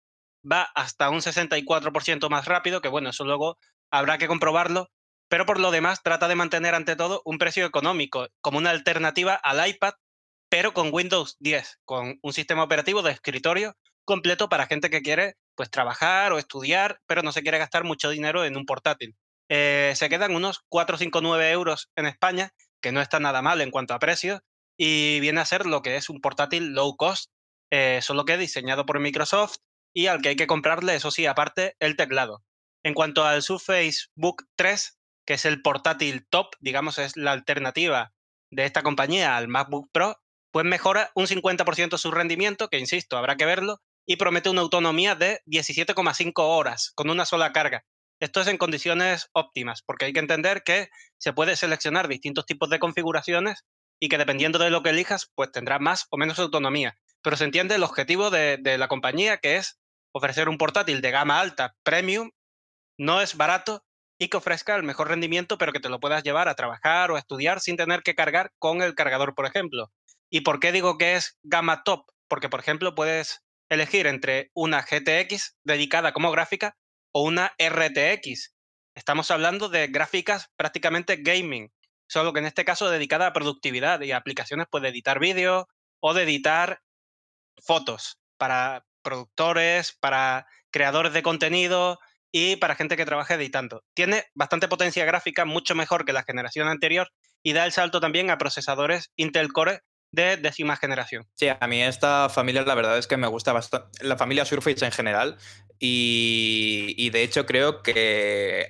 va 0.49 0.63
hasta 0.75 1.09
un 1.09 1.21
64% 1.21 2.29
más 2.29 2.45
rápido, 2.45 2.81
que 2.81 2.89
bueno, 2.89 3.09
eso 3.09 3.25
luego 3.25 3.57
habrá 3.91 4.17
que 4.17 4.27
comprobarlo, 4.27 4.89
pero 5.27 5.45
por 5.45 5.59
lo 5.59 5.71
demás 5.71 6.01
trata 6.03 6.27
de 6.27 6.35
mantener 6.35 6.75
ante 6.75 6.95
todo 6.95 7.21
un 7.25 7.37
precio 7.37 7.65
económico, 7.65 8.27
como 8.41 8.57
una 8.57 8.69
alternativa 8.69 9.33
al 9.35 9.67
iPad, 9.67 9.93
pero 10.49 10.73
con 10.73 10.89
Windows 10.93 11.35
10, 11.39 11.79
con 11.85 12.19
un 12.21 12.33
sistema 12.33 12.63
operativo 12.63 13.01
de 13.01 13.11
escritorio 13.11 13.75
completo 14.05 14.49
para 14.49 14.67
gente 14.67 14.89
que 14.89 15.01
quiere 15.01 15.35
pues 15.55 15.69
trabajar 15.69 16.31
o 16.31 16.37
estudiar, 16.37 16.99
pero 17.07 17.23
no 17.23 17.31
se 17.31 17.41
quiere 17.41 17.57
gastar 17.57 17.83
mucho 17.83 18.09
dinero 18.09 18.45
en 18.45 18.55
un 18.55 18.65
portátil. 18.65 19.15
Eh, 19.49 19.93
se 19.95 20.09
quedan 20.09 20.35
unos 20.35 20.61
4,59 20.69 21.51
euros 21.51 21.89
en 21.95 22.05
España, 22.05 22.51
que 22.81 22.91
no 22.91 23.01
está 23.01 23.19
nada 23.19 23.41
mal 23.41 23.61
en 23.61 23.71
cuanto 23.71 23.93
a 23.93 23.99
precios, 23.99 24.41
y 24.77 25.19
viene 25.19 25.41
a 25.41 25.45
ser 25.45 25.65
lo 25.65 25.81
que 25.81 25.95
es 25.95 26.09
un 26.09 26.21
portátil 26.21 26.73
low 26.73 26.95
cost, 26.95 27.31
eh, 27.71 27.99
solo 28.01 28.25
que 28.25 28.37
diseñado 28.37 28.85
por 28.85 28.99
Microsoft 28.99 29.57
y 29.93 30.07
al 30.07 30.21
que 30.21 30.29
hay 30.29 30.35
que 30.35 30.47
comprarle, 30.47 30.95
eso 30.95 31.09
sí, 31.09 31.25
aparte, 31.25 31.75
el 31.79 31.95
teclado. 31.95 32.43
En 32.83 32.93
cuanto 32.93 33.25
al 33.25 33.41
Surface 33.41 34.07
Book 34.15 34.45
3, 34.55 34.99
que 35.25 35.33
es 35.33 35.45
el 35.45 35.61
portátil 35.61 36.27
top, 36.29 36.55
digamos, 36.59 36.97
es 36.97 37.17
la 37.17 37.31
alternativa 37.31 38.13
de 38.51 38.65
esta 38.65 38.83
compañía 38.83 39.37
al 39.37 39.47
MacBook 39.47 39.89
Pro, 39.91 40.21
pues 40.51 40.65
mejora 40.65 41.11
un 41.15 41.25
50% 41.27 41.97
su 41.97 42.11
rendimiento, 42.11 42.69
que 42.69 42.79
insisto, 42.79 43.17
habrá 43.17 43.35
que 43.35 43.45
verlo, 43.45 43.81
y 44.05 44.17
promete 44.17 44.49
una 44.49 44.61
autonomía 44.61 45.15
de 45.15 45.41
17,5 45.47 46.33
horas 46.37 46.91
con 46.95 47.09
una 47.09 47.25
sola 47.25 47.51
carga. 47.51 47.83
Esto 48.21 48.39
es 48.39 48.47
en 48.47 48.57
condiciones 48.57 49.29
óptimas, 49.33 49.81
porque 49.85 50.05
hay 50.05 50.13
que 50.13 50.19
entender 50.19 50.63
que 50.63 50.89
se 51.17 51.33
puede 51.33 51.55
seleccionar 51.55 52.07
distintos 52.07 52.45
tipos 52.45 52.69
de 52.69 52.79
configuraciones 52.79 53.65
y 53.99 54.07
que 54.07 54.17
dependiendo 54.17 54.59
de 54.59 54.69
lo 54.69 54.83
que 54.83 54.91
elijas, 54.91 55.31
pues 55.35 55.51
tendrá 55.51 55.79
más 55.79 56.05
o 56.11 56.17
menos 56.17 56.39
autonomía. 56.39 56.97
Pero 57.21 57.35
se 57.35 57.43
entiende 57.43 57.75
el 57.75 57.83
objetivo 57.83 58.29
de, 58.29 58.57
de 58.57 58.77
la 58.77 58.87
compañía, 58.87 59.37
que 59.37 59.57
es 59.57 59.79
ofrecer 60.13 60.47
un 60.47 60.57
portátil 60.57 61.01
de 61.01 61.11
gama 61.11 61.41
alta, 61.41 61.75
premium, 61.83 62.31
no 62.97 63.21
es 63.21 63.35
barato 63.35 63.83
y 64.17 64.29
que 64.29 64.37
ofrezca 64.37 64.75
el 64.75 64.83
mejor 64.83 65.09
rendimiento, 65.09 65.57
pero 65.57 65.73
que 65.73 65.79
te 65.79 65.89
lo 65.89 65.99
puedas 65.99 66.23
llevar 66.23 66.47
a 66.47 66.55
trabajar 66.55 67.11
o 67.11 67.15
a 67.15 67.19
estudiar 67.19 67.59
sin 67.59 67.77
tener 67.77 68.01
que 68.01 68.15
cargar 68.15 68.51
con 68.59 68.81
el 68.81 68.95
cargador, 68.95 69.35
por 69.35 69.45
ejemplo. 69.45 69.91
¿Y 70.29 70.41
por 70.41 70.59
qué 70.59 70.71
digo 70.71 70.97
que 70.97 71.15
es 71.15 71.37
gama 71.43 71.83
top? 71.83 72.05
Porque, 72.27 72.49
por 72.49 72.59
ejemplo, 72.59 72.95
puedes 72.95 73.43
elegir 73.69 74.07
entre 74.07 74.51
una 74.53 74.81
GTX 74.81 75.55
dedicada 75.63 76.13
como 76.13 76.31
gráfica 76.31 76.77
o 77.11 77.23
una 77.23 77.53
RTX. 77.57 78.53
Estamos 78.95 79.31
hablando 79.31 79.69
de 79.69 79.87
gráficas 79.87 80.49
prácticamente 80.55 81.17
gaming, 81.17 81.71
solo 82.07 82.31
que 82.33 82.39
en 82.39 82.45
este 82.45 82.65
caso 82.65 82.89
dedicada 82.89 83.27
a 83.27 83.33
productividad 83.33 84.01
y 84.01 84.11
a 84.11 84.17
aplicaciones 84.17 84.67
pues, 84.69 84.83
de 84.83 84.89
editar 84.89 85.19
vídeo 85.19 85.67
o 85.99 86.13
de 86.13 86.23
editar 86.23 86.81
fotos 87.57 88.19
para 88.37 88.85
productores, 89.01 89.93
para 89.99 90.47
creadores 90.71 91.13
de 91.13 91.23
contenido 91.23 91.99
y 92.37 92.57
para 92.57 92.75
gente 92.75 92.97
que 92.97 93.05
trabaja 93.05 93.35
editando. 93.35 93.85
Tiene 93.93 94.25
bastante 94.33 94.67
potencia 94.67 95.05
gráfica, 95.05 95.45
mucho 95.45 95.73
mejor 95.73 96.03
que 96.03 96.11
la 96.11 96.23
generación 96.23 96.67
anterior 96.67 97.07
y 97.41 97.53
da 97.53 97.63
el 97.63 97.71
salto 97.71 98.01
también 98.01 98.29
a 98.29 98.37
procesadores 98.37 99.13
Intel 99.15 99.53
Core 99.53 99.83
de 100.11 100.35
décima 100.35 100.75
generación. 100.75 101.25
Sí, 101.35 101.47
a 101.47 101.65
mí 101.65 101.81
esta 101.81 102.27
familia 102.27 102.63
la 102.63 102.75
verdad 102.75 102.97
es 102.97 103.07
que 103.07 103.15
me 103.15 103.27
gusta 103.27 103.53
bastante, 103.53 104.03
la 104.05 104.17
familia 104.17 104.43
Surface 104.43 104.83
en 104.83 104.91
general, 104.91 105.37
y, 105.79 106.93
y 106.97 107.09
de 107.09 107.23
hecho 107.23 107.45
creo 107.45 107.81
que 107.81 108.63
he 108.63 108.69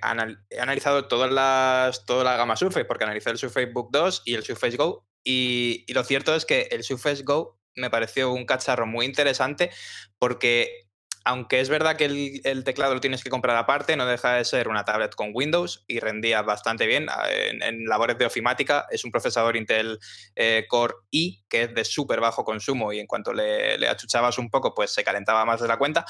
analizado 0.60 1.08
todas 1.08 1.32
las, 1.32 2.06
toda 2.06 2.24
la 2.24 2.38
gama 2.38 2.58
Surface, 2.58 2.86
porque 2.86 3.06
analicé 3.06 3.32
el 3.32 3.40
Surface 3.40 3.72
Book 3.74 3.90
2 3.92 4.22
y 4.26 4.36
el 4.36 4.44
Surface 4.44 4.78
Go, 4.78 5.08
y, 5.24 5.86
y 5.88 5.94
lo 5.94 6.04
cierto 6.04 6.36
es 6.36 6.46
que 6.46 6.68
el 6.70 6.84
Surface 6.84 7.24
Go 7.24 7.60
me 7.76 7.90
pareció 7.90 8.32
un 8.32 8.46
cacharro 8.46 8.86
muy 8.86 9.08
interesante 9.08 9.72
porque 10.20 10.85
aunque 11.26 11.60
es 11.60 11.70
verdad 11.70 11.98
que 11.98 12.06
el, 12.44 12.64
teclado 12.64 12.94
lo 12.94 13.02
tienes 13.02 13.24
que 13.24 13.32
comprar 13.32 13.58
aparte, 13.58 13.98
no 13.98 14.06
deja 14.06 14.36
de 14.36 14.46
ser 14.46 14.68
una 14.68 14.86
tablet 14.86 15.16
con 15.16 15.32
Windows 15.34 15.84
y 15.88 16.00
rendía 16.00 16.44
bastante 16.44 16.86
bien. 16.86 17.08
En, 17.30 17.64
en 17.64 17.86
labores 17.86 18.20
de 18.20 18.28
ofimática 18.28 18.86
es 18.92 19.04
un 19.04 19.12
procesador 19.12 19.58
Intel 19.58 19.98
eh, 20.36 20.66
Core 20.70 20.94
i, 21.10 21.44
que 21.50 21.64
es 21.64 21.74
de 21.74 21.84
súper 21.84 22.20
bajo 22.20 22.46
consumo 22.46 22.94
y 22.94 23.00
en 23.00 23.08
cuanto 23.08 23.34
le, 23.34 23.88
achuchabas 23.88 24.38
un 24.38 24.52
poco, 24.52 24.76
pues 24.76 24.92
se 24.92 25.04
calentaba 25.04 25.46
más 25.46 25.60
de 25.60 25.68
la 25.68 25.78
cuenta. 25.78 26.06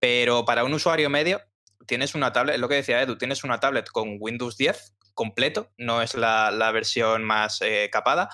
Pero 0.00 0.44
para 0.44 0.64
un 0.64 0.74
usuario 0.74 1.08
medio, 1.08 1.40
tienes 1.86 2.16
una 2.16 2.32
tablet, 2.32 2.56
es 2.56 2.60
lo 2.60 2.68
que 2.68 2.74
decía 2.74 3.00
Edu, 3.00 3.16
tienes 3.16 3.44
una 3.44 3.60
tablet 3.60 3.88
con 3.88 4.16
Windows 4.18 4.56
10 4.56 4.96
completo, 5.14 5.70
no 5.78 6.02
es 6.02 6.14
la, 6.14 6.70
versión 6.72 7.22
más 7.22 7.62
eh, 7.62 7.88
capada, 7.92 8.30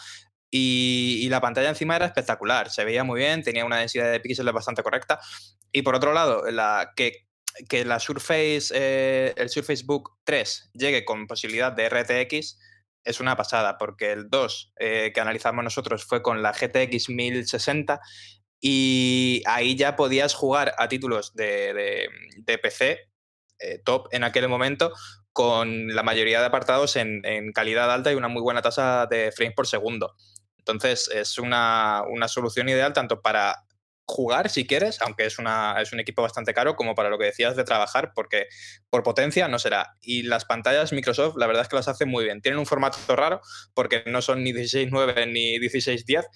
y, 0.55 1.29
la 1.31 1.41
pantalla 1.41 1.71
encima 1.71 1.97
era 1.97 2.05
espectacular, 2.05 2.69
se 2.69 2.85
veía 2.85 3.05
muy 3.05 3.21
bien, 3.21 3.43
tenía 3.43 3.65
una 3.65 3.79
densidad 3.79 4.13
de 4.13 4.21
píxeles 4.21 4.53
bastante 4.53 4.83
correcta. 4.83 5.19
Y 5.73 5.83
por 5.83 5.95
otro 5.95 6.13
lado, 6.13 6.51
la, 6.51 6.93
que, 6.97 7.27
que 7.69 7.85
la 7.85 7.99
Surface, 7.99 8.73
eh, 8.75 9.33
el 9.37 9.49
Surface 9.49 9.85
Book 9.85 10.19
3 10.25 10.71
llegue 10.75 11.05
con 11.05 11.27
posibilidad 11.27 11.73
de 11.73 11.89
RTX 11.89 12.59
es 13.05 13.21
una 13.21 13.37
pasada, 13.37 13.79
porque 13.79 14.13
el 14.13 14.29
2 14.31 14.75
eh, 14.79 15.11
que 15.13 15.21
analizamos 15.21 15.65
nosotros 15.65 16.05
fue 16.05 16.23
con 16.23 16.43
la 16.43 16.53
GTX 16.53 17.09
1060 17.09 18.01
y 18.61 19.43
ahí 19.47 19.75
ya 19.75 19.97
podías 19.97 20.35
jugar 20.35 20.73
a 20.79 20.89
títulos 20.89 21.35
de, 21.35 22.09
PC 22.63 23.01
eh, 23.59 23.79
top 23.85 24.07
en 24.13 24.23
aquel 24.23 24.49
momento 24.49 24.93
con 25.33 25.89
la 25.95 26.05
mayoría 26.05 26.41
de 26.41 26.47
apartados 26.47 26.95
en, 26.95 27.25
en, 27.25 27.53
calidad 27.53 27.91
alta 27.93 28.13
y 28.13 28.15
una 28.15 28.29
muy 28.29 28.43
buena 28.43 28.63
tasa 28.63 29.07
de 29.07 29.33
frames 29.33 29.57
por 29.57 29.67
segundo. 29.67 30.15
Entonces 30.59 31.11
es 31.13 31.39
una, 31.39 32.05
solución 32.29 32.69
ideal 32.69 32.93
tanto 32.93 33.21
para 33.21 33.65
jugar 34.13 34.49
si 34.49 34.67
quieres, 34.67 35.01
aunque 35.01 35.27
es, 35.27 35.39
una, 35.39 35.81
es 35.81 35.93
un 35.93 36.01
equipo 36.01 36.23
bastante 36.23 36.55
caro, 36.55 36.77
como 36.77 36.95
para 36.95 37.09
lo 37.09 37.19
que 37.19 37.27
decías 37.27 37.57
de 37.57 37.65
trabajar, 37.65 38.13
porque 38.15 38.47
por 38.91 39.03
potencia 39.03 39.49
no 39.49 39.59
será. 39.59 39.97
Y 40.01 40.23
las 40.23 40.45
pantallas 40.45 40.93
Microsoft, 40.93 41.37
la 41.37 41.47
verdad 41.47 41.63
es 41.63 41.69
que 41.69 41.77
las 41.77 41.89
hace 41.89 42.07
muy 42.07 42.25
bien. 42.25 42.41
Tienen 42.41 42.59
un 42.59 42.67
formato 42.67 42.99
raro, 43.17 43.41
porque 43.75 44.05
no 44.07 44.23
son 44.23 44.45
ni 44.45 44.53
16.9 44.53 45.33
ni 45.33 45.59
16.10, 45.59 46.27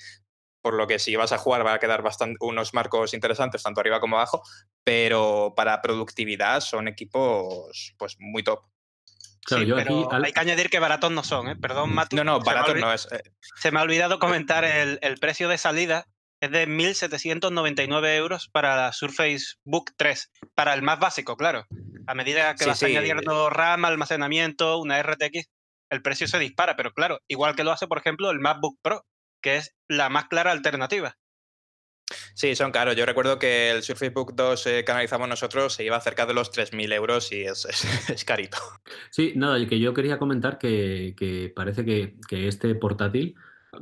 por 0.63 0.75
lo 0.75 0.87
que 0.87 0.99
si 0.99 1.15
vas 1.15 1.33
a 1.33 1.39
jugar 1.39 1.65
va 1.65 1.75
a 1.75 1.79
quedar 1.79 2.03
bastante, 2.03 2.37
unos 2.41 2.75
marcos 2.75 3.15
interesantes, 3.15 3.63
tanto 3.63 3.81
arriba 3.81 4.01
como 4.01 4.17
abajo, 4.17 4.43
pero 4.83 5.55
para 5.57 5.81
productividad 5.81 6.61
son 6.61 6.89
equipos 6.89 7.95
pues 7.99 8.17
muy 8.19 8.43
top 8.43 8.65
pero 9.49 10.13
hay 10.13 10.33
que 10.33 10.41
añadir 10.41 10.71
que 10.71 10.79
baratos 10.79 11.11
no 11.11 11.23
son, 11.23 11.49
¿eh? 11.49 11.57
Perdón, 11.57 11.95
Mati. 11.95 12.17
No, 12.17 12.25
no, 12.25 12.41
baratos 12.41 12.77
no 12.77 12.93
es. 12.93 13.09
Eh. 13.13 13.23
Se 13.57 13.71
me 13.71 13.79
ha 13.79 13.83
olvidado 13.83 14.19
comentar 14.19 14.65
el, 14.65 15.19
precio 15.21 15.49
de 15.49 15.59
salida. 15.59 16.07
Es 16.47 16.53
de 16.53 16.69
1.799 16.69 18.17
euros 18.17 18.49
para 18.53 18.77
la 18.77 18.93
Surface 18.93 19.57
Book 19.65 19.91
3. 19.97 20.31
Para 20.55 20.75
el 20.75 20.83
más 20.83 21.01
básico, 21.01 21.37
claro. 21.37 21.67
A 22.07 22.15
medida 22.15 22.55
que 22.55 22.67
vas 22.67 22.81
añadiendo 22.85 23.51
RAM, 23.51 23.85
almacenamiento, 23.85 24.79
una 24.79 25.03
RTX, 25.03 25.51
el 25.91 26.03
precio 26.03 26.29
se 26.29 26.39
dispara. 26.39 26.77
Pero 26.77 26.93
claro, 26.93 27.19
igual 27.27 27.57
que 27.57 27.65
lo 27.65 27.73
hace, 27.73 27.89
por 27.89 27.99
ejemplo, 27.99 28.31
el 28.31 28.39
MacBook 28.39 28.79
Pro, 28.81 29.05
que 29.43 29.57
es 29.57 29.75
la 29.89 30.09
más 30.09 30.29
clara 30.29 30.53
alternativa. 30.53 31.17
Sí, 32.35 32.55
son 32.55 32.71
caros. 32.71 32.95
Yo 32.95 33.07
recuerdo 33.07 33.41
que 33.41 33.73
el 33.73 33.83
Surface 33.83 34.13
Book 34.13 34.37
2 34.37 34.67
eh, 34.69 34.85
que 34.85 34.93
analizamos 34.93 35.29
nosotros 35.29 35.75
se 35.75 35.85
iba 35.85 36.01
cerca 36.01 36.27
de 36.27 36.35
los 36.35 36.53
3.000 36.53 36.93
euros 36.93 37.33
y 37.33 37.43
es, 37.43 37.67
es, 38.09 38.25
carito. 38.25 38.59
Sí, 39.11 39.33
nada, 39.35 39.59
que 39.67 39.81
yo 39.81 39.93
quería 39.95 40.17
comentar 40.17 40.59
que, 40.59 41.53
parece 41.57 41.85
que, 41.85 42.15
este 42.31 42.73
portátil, 42.77 43.35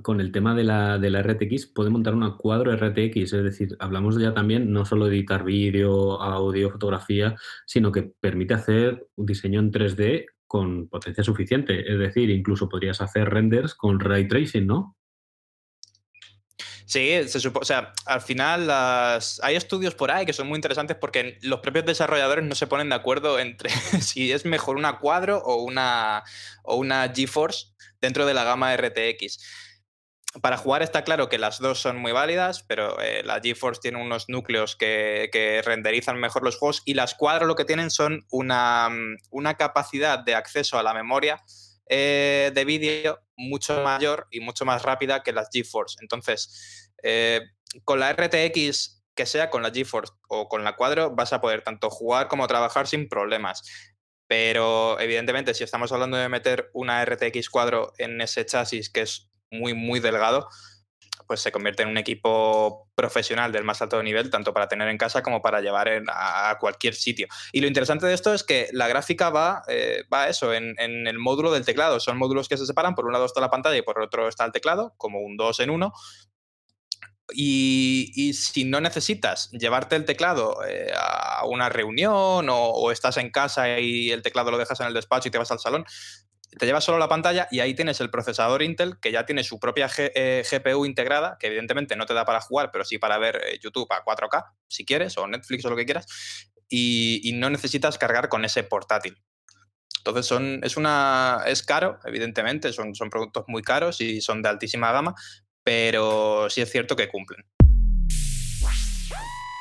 con 0.03 0.21
el 0.21 0.33
tema 0.33 0.55
de 0.55 0.65
la, 0.65 1.23
RTX, 1.23 1.67
puede 1.67 1.91
montar 1.91 2.15
una 2.15 2.37
cuadro 2.37 2.75
RTX. 2.75 3.33
Es 3.33 3.45
decir, 3.45 3.77
hablamos 3.79 4.19
ya 4.19 4.35
también 4.35 4.73
no 4.73 4.85
solo 4.85 5.07
de 5.07 5.17
editar 5.17 5.45
vídeo, 5.45 6.21
audio, 6.21 6.71
fotografía, 6.71 7.37
sino 7.67 7.93
que 7.93 8.03
permite 8.03 8.55
hacer 8.55 9.07
un 9.17 9.27
diseño 9.27 9.61
en 9.61 9.73
3D 9.73 10.27
con 10.47 10.89
potencia 10.89 11.25
suficiente. 11.25 11.91
Es 11.91 11.99
decir, 11.99 12.31
incluso 12.31 12.69
podrías 12.69 13.01
hacer 13.01 13.31
renders 13.31 13.75
con 13.75 14.01
ray 14.01 14.29
tracing, 14.29 14.67
¿no? 14.67 14.97
Sí, 16.87 17.11
se 17.27 17.41
supo, 17.41 17.61
o 17.61 17.65
sea, 17.65 17.95
al 18.05 18.21
final 18.21 18.71
hay 18.71 19.57
estudios 19.57 19.95
por 19.95 20.11
ahí 20.11 20.27
que 20.27 20.35
son 20.35 20.47
muy 20.47 20.57
interesantes 20.57 20.97
porque 21.01 21.39
los 21.41 21.61
propios 21.61 21.87
desarrolladores 21.87 22.45
no 22.45 22.55
se 22.55 22.67
ponen 22.67 22.91
de 22.91 22.95
acuerdo 22.95 23.39
entre 23.39 23.71
si 24.01 24.33
es 24.33 24.45
mejor 24.45 24.77
una 24.77 24.99
cuadro 24.99 25.39
o 25.39 25.63
una, 25.63 26.23
o 26.63 26.77
una 26.77 27.11
GeForce 27.13 27.69
dentro 28.01 28.27
de 28.27 28.35
la 28.35 28.45
gama 28.45 28.77
RTX. 28.77 29.64
Para 30.43 30.57
jugar 30.57 30.83
está 30.83 31.05
claro 31.05 31.29
que 31.29 31.39
las 31.39 31.61
dos 31.61 31.81
son 31.81 31.97
muy 31.97 32.11
válidas, 32.11 32.65
pero 32.65 33.01
eh, 33.01 33.23
la 33.25 33.41
GeForce 33.41 33.81
tiene 33.81 34.03
unos 34.03 34.29
núcleos 34.29 34.75
que, 34.75 35.63
renderizan 35.65 36.19
mejor 36.19 36.43
los 36.43 36.57
juegos 36.57 36.83
y 36.85 36.95
las 36.95 37.15
cuadros 37.15 37.47
lo 37.47 37.55
que 37.55 37.65
tienen 37.65 37.91
son 37.91 38.27
una, 38.31 38.89
una 39.31 39.55
capacidad 39.55 40.19
de 40.19 40.35
acceso 40.35 40.79
a 40.79 40.83
la 40.83 40.93
memoria 40.93 41.43
eh, 41.89 42.51
de 42.55 42.65
vídeo 42.65 43.21
mucho 43.37 43.83
mayor 43.83 44.27
y 44.31 44.41
mucho 44.41 44.65
más 44.65 44.83
rápida 44.83 45.23
que 45.23 45.33
las 45.33 45.49
GeForce. 45.53 45.99
Entonces, 46.01 46.91
eh, 47.03 47.43
con 47.85 48.01
la 48.01 48.13
RTX, 48.13 49.05
que 49.15 49.27
sea 49.27 49.51
con 49.51 49.63
la 49.63 49.71
GeForce 49.71 50.13
o 50.29 50.49
con 50.49 50.65
la 50.65 50.75
Cuadro, 50.75 51.15
vas 51.15 51.33
a 51.33 51.41
poder 51.41 51.63
tanto 51.63 51.91
jugar 51.91 52.27
como 52.29 52.47
trabajar 52.49 52.89
sin 52.89 53.09
problemas. 53.09 53.63
Pero 54.27 54.99
evidentemente, 54.99 55.55
si 55.55 55.63
estamos 55.63 55.93
hablando 55.93 56.17
de 56.17 56.29
meter 56.29 56.71
una 56.73 57.05
RTX 57.05 57.51
Cuadro 57.51 57.93
en 57.99 58.21
ese 58.21 58.45
chasis 58.47 58.91
que 58.91 59.03
es 59.03 59.31
muy, 59.59 59.75
muy 59.75 60.01
delgado, 60.01 60.49
pues 61.27 61.41
se 61.41 61.53
convierte 61.53 61.83
en 61.83 61.89
un 61.89 61.99
equipo 61.99 62.89
profesional 62.95 63.53
del 63.53 63.65
más 63.65 63.81
alto 63.83 64.03
nivel, 64.03 64.31
tanto 64.31 64.53
para 64.53 64.69
tener 64.69 64.89
en 64.89 64.99
casa 64.99 65.23
como 65.23 65.41
para 65.41 65.61
llevar 65.61 65.91
a 66.09 66.57
cualquier 66.61 66.95
sitio. 66.95 67.27
Y 67.53 67.61
lo 67.61 67.67
interesante 67.67 68.07
de 68.07 68.15
esto 68.15 68.35
es 68.35 68.43
que 68.43 68.69
la 68.73 68.89
gráfica 68.89 69.31
va, 69.31 69.63
eh, 69.69 70.05
va 70.13 70.29
eso, 70.29 70.53
en, 70.53 70.77
el 70.79 71.19
módulo 71.19 71.53
del 71.53 71.65
teclado. 71.65 72.01
Son 72.01 72.19
módulos 72.19 72.49
que 72.49 72.57
se 72.57 72.67
separan, 72.67 72.95
por 72.95 73.07
un 73.07 73.13
lado 73.13 73.25
está 73.25 73.41
la 73.41 73.51
pantalla 73.51 73.77
y 73.77 73.83
por 73.83 74.01
otro 74.01 74.29
está 74.29 74.45
el 74.45 74.53
teclado, 74.53 74.95
como 74.97 75.21
un 75.21 75.37
2 75.37 75.61
en 75.61 75.71
1. 75.71 75.93
Y, 77.33 78.35
si 78.35 78.65
no 78.65 78.81
necesitas 78.83 79.51
llevarte 79.51 79.97
el 79.97 80.05
teclado 80.05 80.59
eh, 80.69 80.93
a 80.95 81.47
una 81.47 81.71
reunión 81.71 82.49
o, 82.51 82.91
estás 82.91 83.17
en 83.17 83.31
casa 83.31 83.81
y 83.81 84.11
el 84.11 84.23
teclado 84.23 84.51
lo 84.51 84.59
dejas 84.59 84.79
en 84.81 84.89
el 84.89 84.95
despacho 84.95 85.29
y 85.29 85.31
te 85.31 85.39
vas 85.39 85.51
al 85.51 85.59
salón, 85.59 85.87
te 86.59 86.67
llevas 86.67 86.85
solo 86.85 86.99
la 86.99 87.09
pantalla 87.09 87.49
y 87.51 87.61
ahí 87.61 87.75
tienes 87.75 88.01
el 88.01 88.11
procesador 88.11 88.63
Intel 88.63 88.99
que 89.01 89.11
ya 89.13 89.27
tiene 89.27 89.45
su 89.45 89.59
propia 89.59 89.89
GPU 89.89 90.85
eh, 90.85 90.87
integrada, 90.87 91.37
que 91.39 91.49
evidentemente 91.49 91.97
no 91.97 92.07
te 92.07 92.15
da 92.15 92.25
para 92.25 92.41
jugar, 92.41 92.71
pero 92.73 92.85
sí 92.85 92.99
para 92.99 93.19
ver 93.19 93.37
eh, 93.45 93.59
YouTube 93.61 93.91
a 93.93 94.05
4K, 94.05 94.53
si 94.69 94.85
quieres, 94.85 95.17
o 95.19 95.27
Netflix 95.27 95.65
o 95.65 95.71
lo 95.71 95.77
que 95.77 95.85
quieras, 95.85 96.07
y, 96.69 97.33
no 97.35 97.51
necesitas 97.51 97.99
cargar 97.99 98.29
con 98.29 98.45
ese 98.45 98.63
portátil. 98.63 99.23
Entonces 99.99 100.27
son, 100.27 100.61
es, 100.63 100.77
una, 100.77 101.43
es 101.47 101.63
caro, 101.63 101.99
evidentemente, 102.05 102.73
son, 102.73 102.95
son 102.95 103.11
productos 103.11 103.45
muy 103.49 103.63
caros 103.63 104.01
y 104.01 104.21
son 104.21 104.43
de 104.43 104.49
altísima 104.49 104.93
gama, 104.93 105.15
pero 105.63 106.49
sí 106.51 106.61
es 106.61 106.71
cierto 106.71 106.95
que 106.95 107.09
cumplen. 107.09 107.45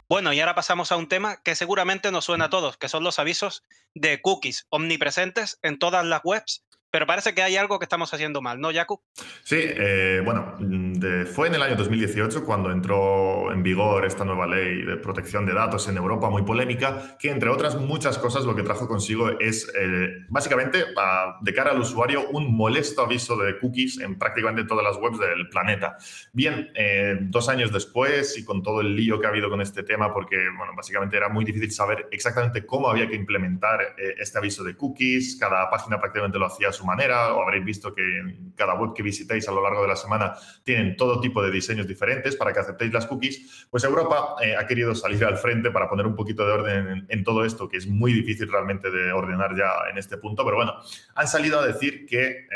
Bueno, 0.09 0.33
y 0.33 0.39
ahora 0.39 0.55
pasamos 0.55 0.91
a 0.91 0.97
un 0.97 1.07
tema 1.07 1.41
que 1.43 1.55
seguramente 1.55 2.11
nos 2.11 2.25
suena 2.25 2.45
a 2.45 2.49
todos, 2.49 2.77
que 2.77 2.89
son 2.89 3.03
los 3.03 3.19
avisos 3.19 3.63
de 3.93 4.21
cookies 4.21 4.67
omnipresentes 4.69 5.59
en 5.61 5.79
todas 5.79 6.05
las 6.05 6.21
webs 6.23 6.63
pero 6.93 7.07
parece 7.07 7.33
que 7.33 7.41
hay 7.41 7.55
algo 7.55 7.79
que 7.79 7.85
estamos 7.85 8.13
haciendo 8.13 8.39
mal, 8.39 8.61
¿no, 8.61 8.69
Yaku? 8.69 9.01
Sí, 9.43 9.57
eh, 9.59 10.21
bueno, 10.23 10.55
mm, 11.03 11.25
fue 11.27 11.47
en 11.47 11.55
el 11.55 11.61
año 11.61 11.75
2018 11.75 12.45
cuando 12.45 12.71
entró 12.71 13.51
en 13.51 13.63
vigor 13.63 14.05
esta 14.05 14.25
nueva 14.25 14.47
ley 14.47 14.83
de 14.83 14.97
protección 14.97 15.45
de 15.45 15.53
datos 15.53 15.87
en 15.87 15.97
Europa, 15.97 16.29
muy 16.29 16.43
polémica, 16.43 17.17
que 17.19 17.29
entre 17.29 17.49
otras 17.49 17.75
muchas 17.75 18.17
cosas 18.17 18.45
lo 18.45 18.55
que 18.55 18.63
trajo 18.63 18.87
consigo 18.87 19.29
es 19.39 19.71
eh, 19.77 20.09
básicamente 20.29 20.85
de 21.41 21.53
cara 21.53 21.71
al 21.71 21.79
usuario 21.79 22.29
un 22.29 22.55
molesto 22.55 23.03
aviso 23.03 23.35
de 23.37 23.59
cookies 23.59 23.99
en 23.99 24.17
prácticamente 24.17 24.65
todas 24.65 24.83
las 24.83 24.97
webs 24.97 25.19
del 25.19 25.49
planeta. 25.49 25.97
Bien, 26.31 26.69
eh, 26.75 27.17
dos 27.21 27.49
años 27.49 27.71
después 27.71 28.37
y 28.37 28.45
con 28.45 28.63
todo 28.63 28.81
el 28.81 28.95
lío 28.95 29.19
que 29.19 29.27
ha 29.27 29.29
habido 29.29 29.49
con 29.49 29.61
este 29.61 29.83
tema, 29.83 30.13
porque 30.13 30.37
bueno, 30.57 30.73
básicamente 30.75 31.17
era 31.17 31.29
muy 31.29 31.45
difícil 31.45 31.71
saber 31.71 32.07
exactamente 32.11 32.65
cómo 32.65 32.89
había 32.89 33.07
que 33.07 33.15
implementar 33.15 33.95
este 34.17 34.37
aviso 34.37 34.63
de 34.63 34.75
cookies, 34.75 35.37
cada 35.39 35.69
página 35.69 35.99
prácticamente 35.99 36.39
lo 36.39 36.45
hacía 36.45 36.69
a 36.69 36.73
su 36.73 36.85
manera, 36.85 37.33
o 37.33 37.41
habréis 37.41 37.65
visto 37.65 37.93
que 37.93 38.19
en 38.19 38.53
cada 38.55 38.75
web 38.75 38.93
que 38.93 39.03
visitéis 39.03 39.47
a 39.47 39.51
lo 39.51 39.61
largo 39.61 39.81
de 39.81 39.87
la 39.87 39.95
semana 39.95 40.33
tienen 40.63 40.92
todo 40.95 41.19
tipo 41.19 41.41
de 41.43 41.51
diseños 41.51 41.87
diferentes 41.87 42.35
para 42.35 42.53
que 42.53 42.59
aceptéis 42.59 42.93
las 42.93 43.05
cookies, 43.05 43.67
pues 43.69 43.83
Europa 43.83 44.35
eh, 44.41 44.55
ha 44.55 44.65
querido 44.65 44.95
salir 44.95 45.23
al 45.25 45.37
frente 45.37 45.71
para 45.71 45.89
poner 45.89 46.05
un 46.05 46.15
poquito 46.15 46.45
de 46.45 46.51
orden 46.51 47.05
en, 47.07 47.23
todo 47.23 47.45
esto, 47.45 47.69
que 47.69 47.77
es 47.77 47.87
muy 47.87 48.13
difícil 48.13 48.51
realmente 48.51 48.91
de 48.91 49.11
ordenar 49.11 49.55
ya 49.55 49.89
en 49.89 49.97
este 49.97 50.17
punto, 50.17 50.43
pero 50.43 50.57
bueno, 50.57 50.73
han 51.15 51.27
salido 51.27 51.59
a 51.59 51.65
decir 51.65 52.05
que 52.05 52.27
eh, 52.27 52.47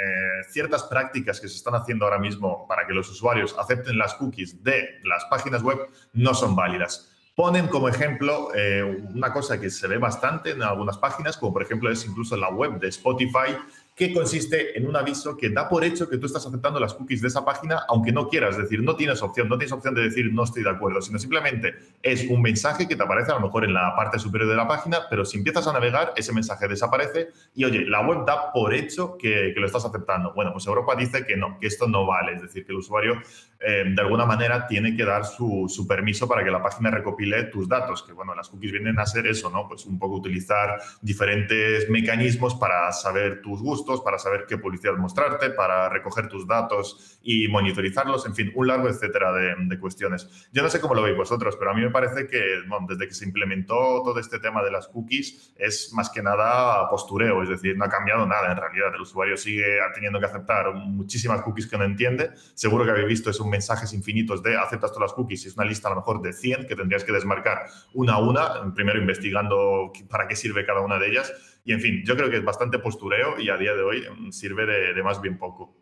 ciertas 0.49 0.83
prácticas 0.83 1.39
que 1.39 1.47
se 1.47 1.55
están 1.55 1.75
haciendo 1.75 2.05
ahora 2.05 2.19
mismo 2.19 2.67
para 2.67 2.85
que 2.85 2.93
los 2.93 3.09
usuarios 3.09 3.55
acepten 3.57 3.97
las 3.97 4.13
cookies 4.15 4.63
de 4.63 4.99
las 5.03 5.25
páginas 5.25 5.63
web 5.63 5.79
no 6.13 6.33
son 6.33 6.55
válidas. 6.55 7.13
Ponen 7.37 7.67
como 7.67 7.87
ejemplo 7.87 8.49
eh, 8.55 8.81
una 9.13 9.31
cosa 9.31 9.61
que 9.61 9.69
se 9.69 9.87
ve 9.87 9.99
bastante 9.99 10.51
en 10.51 10.63
algunas 10.63 10.97
páginas, 10.97 11.37
como 11.37 11.53
por 11.53 11.61
ejemplo 11.61 11.91
es 11.91 12.03
incluso 12.03 12.33
en 12.33 12.41
la 12.41 12.49
web 12.49 12.79
de 12.79 12.87
Spotify, 12.87 13.55
que 13.97 14.13
consiste 14.13 14.77
en 14.77 14.87
un 14.87 14.95
aviso 14.95 15.35
que 15.35 15.49
da 15.49 15.67
por 15.67 15.83
hecho 15.83 16.07
que 16.07 16.19
tú 16.19 16.27
estás 16.27 16.45
aceptando 16.45 16.79
las 16.79 16.93
cookies 16.93 17.19
de 17.19 17.29
esa 17.29 17.43
página, 17.43 17.83
aunque 17.87 18.11
no 18.11 18.29
quieras. 18.29 18.51
Es 18.51 18.61
decir, 18.61 18.83
no 18.83 18.95
tienes 18.95 19.23
opción, 19.23 19.49
no 19.49 19.57
tienes 19.57 19.71
opción 19.71 19.95
de 19.95 20.03
decir 20.03 20.31
no 20.31 20.43
estoy 20.43 20.61
de 20.61 20.69
acuerdo, 20.69 21.01
sino 21.01 21.17
simplemente 21.17 21.73
es 22.03 22.27
un 22.29 22.43
mensaje 22.43 22.87
que 22.87 22.95
te 22.95 23.01
aparece 23.01 23.31
a 23.31 23.35
lo 23.35 23.41
mejor 23.41 23.65
en 23.65 23.73
la 23.73 23.95
parte 23.95 24.19
superior 24.19 24.51
de 24.51 24.55
la 24.55 24.67
página, 24.67 25.07
pero 25.09 25.25
si 25.25 25.39
empiezas 25.39 25.67
a 25.67 25.73
navegar, 25.73 26.13
ese 26.15 26.31
mensaje 26.31 26.67
desaparece 26.67 27.29
y 27.55 27.65
oye, 27.65 27.85
la 27.87 28.05
web 28.05 28.23
da 28.23 28.53
por 28.53 28.75
hecho 28.75 29.17
que, 29.17 29.51
lo 29.57 29.65
estás 29.65 29.85
aceptando. 29.85 30.31
Bueno, 30.35 30.53
pues 30.53 30.67
Europa 30.67 30.95
dice 30.95 31.25
que 31.25 31.35
no, 31.35 31.57
que 31.59 31.65
esto 31.65 31.87
no 31.87 32.05
vale. 32.05 32.35
Es 32.35 32.43
decir, 32.43 32.67
que 32.67 32.73
el 32.73 32.77
usuario 32.77 33.19
eh, 33.59 33.83
de 33.87 34.01
alguna 34.01 34.25
manera 34.25 34.67
tiene 34.67 34.95
que 34.95 35.05
dar 35.05 35.25
su, 35.25 35.65
su, 35.67 35.87
permiso 35.87 36.27
para 36.27 36.43
que 36.43 36.51
la 36.51 36.61
página 36.61 36.91
recopile 36.91 37.45
tus 37.45 37.67
datos, 37.67 38.03
que 38.03 38.13
bueno, 38.13 38.35
las 38.35 38.49
cookies 38.49 38.71
vienen 38.71 38.99
a 38.99 39.05
ser 39.05 39.27
eso, 39.27 39.49
¿no? 39.49 39.67
Pues 39.67 39.85
un 39.85 39.97
poco 39.97 40.15
utilizar 40.15 40.79
diferentes 41.01 41.89
mecanismos 41.89 42.55
para 42.55 42.91
saber 42.91 43.41
tus 43.41 43.61
gustos 43.61 43.87
para 44.03 44.19
saber 44.19 44.45
qué 44.47 44.57
publicidad 44.57 44.95
mostrarte, 44.95 45.49
para 45.51 45.89
recoger 45.89 46.27
tus 46.27 46.47
datos 46.47 47.19
y 47.21 47.47
monitorizarlos, 47.47 48.25
en 48.25 48.35
fin, 48.35 48.51
un 48.55 48.67
largo 48.67 48.89
etcétera 48.89 49.31
de, 49.33 49.79
cuestiones. 49.79 50.49
Yo 50.51 50.63
no 50.63 50.69
sé 50.69 50.81
cómo 50.81 50.95
lo 50.95 51.03
veis 51.03 51.15
vosotros, 51.15 51.55
pero 51.57 51.71
a 51.71 51.73
mí 51.73 51.81
me 51.81 51.91
parece 51.91 52.27
que 52.27 52.41
desde 52.87 53.07
que 53.07 53.13
se 53.13 53.25
implementó 53.25 53.75
todo 54.03 54.19
este 54.19 54.39
tema 54.39 54.63
de 54.63 54.71
las 54.71 54.87
cookies 54.87 55.53
es 55.55 55.93
más 55.93 56.09
que 56.09 56.23
nada 56.23 56.89
postureo, 56.89 57.43
es 57.43 57.49
decir, 57.49 57.77
no 57.77 57.85
ha 57.85 57.89
cambiado 57.89 58.25
nada 58.25 58.51
en 58.51 58.57
realidad. 58.57 58.95
El 58.95 59.01
usuario 59.01 59.37
sigue 59.37 59.77
teniendo 59.93 60.19
que 60.19 60.25
aceptar 60.25 60.73
muchísimas 60.73 61.41
cookies 61.41 61.67
que 61.67 61.77
no 61.77 61.83
entiende. 61.83 62.31
Seguro 62.55 62.85
que 62.85 62.91
habéis 62.91 63.07
visto 63.07 63.29
mensajes 63.47 63.93
infinitos 63.93 64.43
de 64.43 64.57
aceptas 64.57 64.91
todas 64.91 65.09
las 65.09 65.13
cookies 65.13 65.45
es 65.45 65.55
una 65.55 65.65
lista 65.65 65.87
a 65.87 65.91
lo 65.91 65.97
mejor 65.97 66.21
de 66.21 66.33
100 66.33 66.67
que 66.67 66.75
tendrías 66.75 67.03
que 67.03 67.11
desmarcar 67.11 67.67
una 67.93 68.13
a 68.13 68.19
una, 68.19 68.73
primero 68.73 68.99
investigando 68.99 69.91
para 70.09 70.27
qué 70.27 70.35
sirve 70.35 70.65
cada 70.65 70.81
una 70.81 70.99
de 70.99 71.07
ellas. 71.07 71.33
Y 71.63 71.73
en 71.73 71.81
fin, 71.81 72.03
yo 72.05 72.15
creo 72.15 72.29
que 72.29 72.37
es 72.37 72.45
bastante 72.45 72.79
postureo 72.79 73.39
y 73.39 73.49
a 73.49 73.57
día 73.57 73.73
de 73.73 73.81
hoy 73.81 74.07
mm, 74.09 74.31
sirve 74.31 74.65
de, 74.65 75.03
más 75.03 75.21
bien 75.21 75.37
poco. 75.37 75.75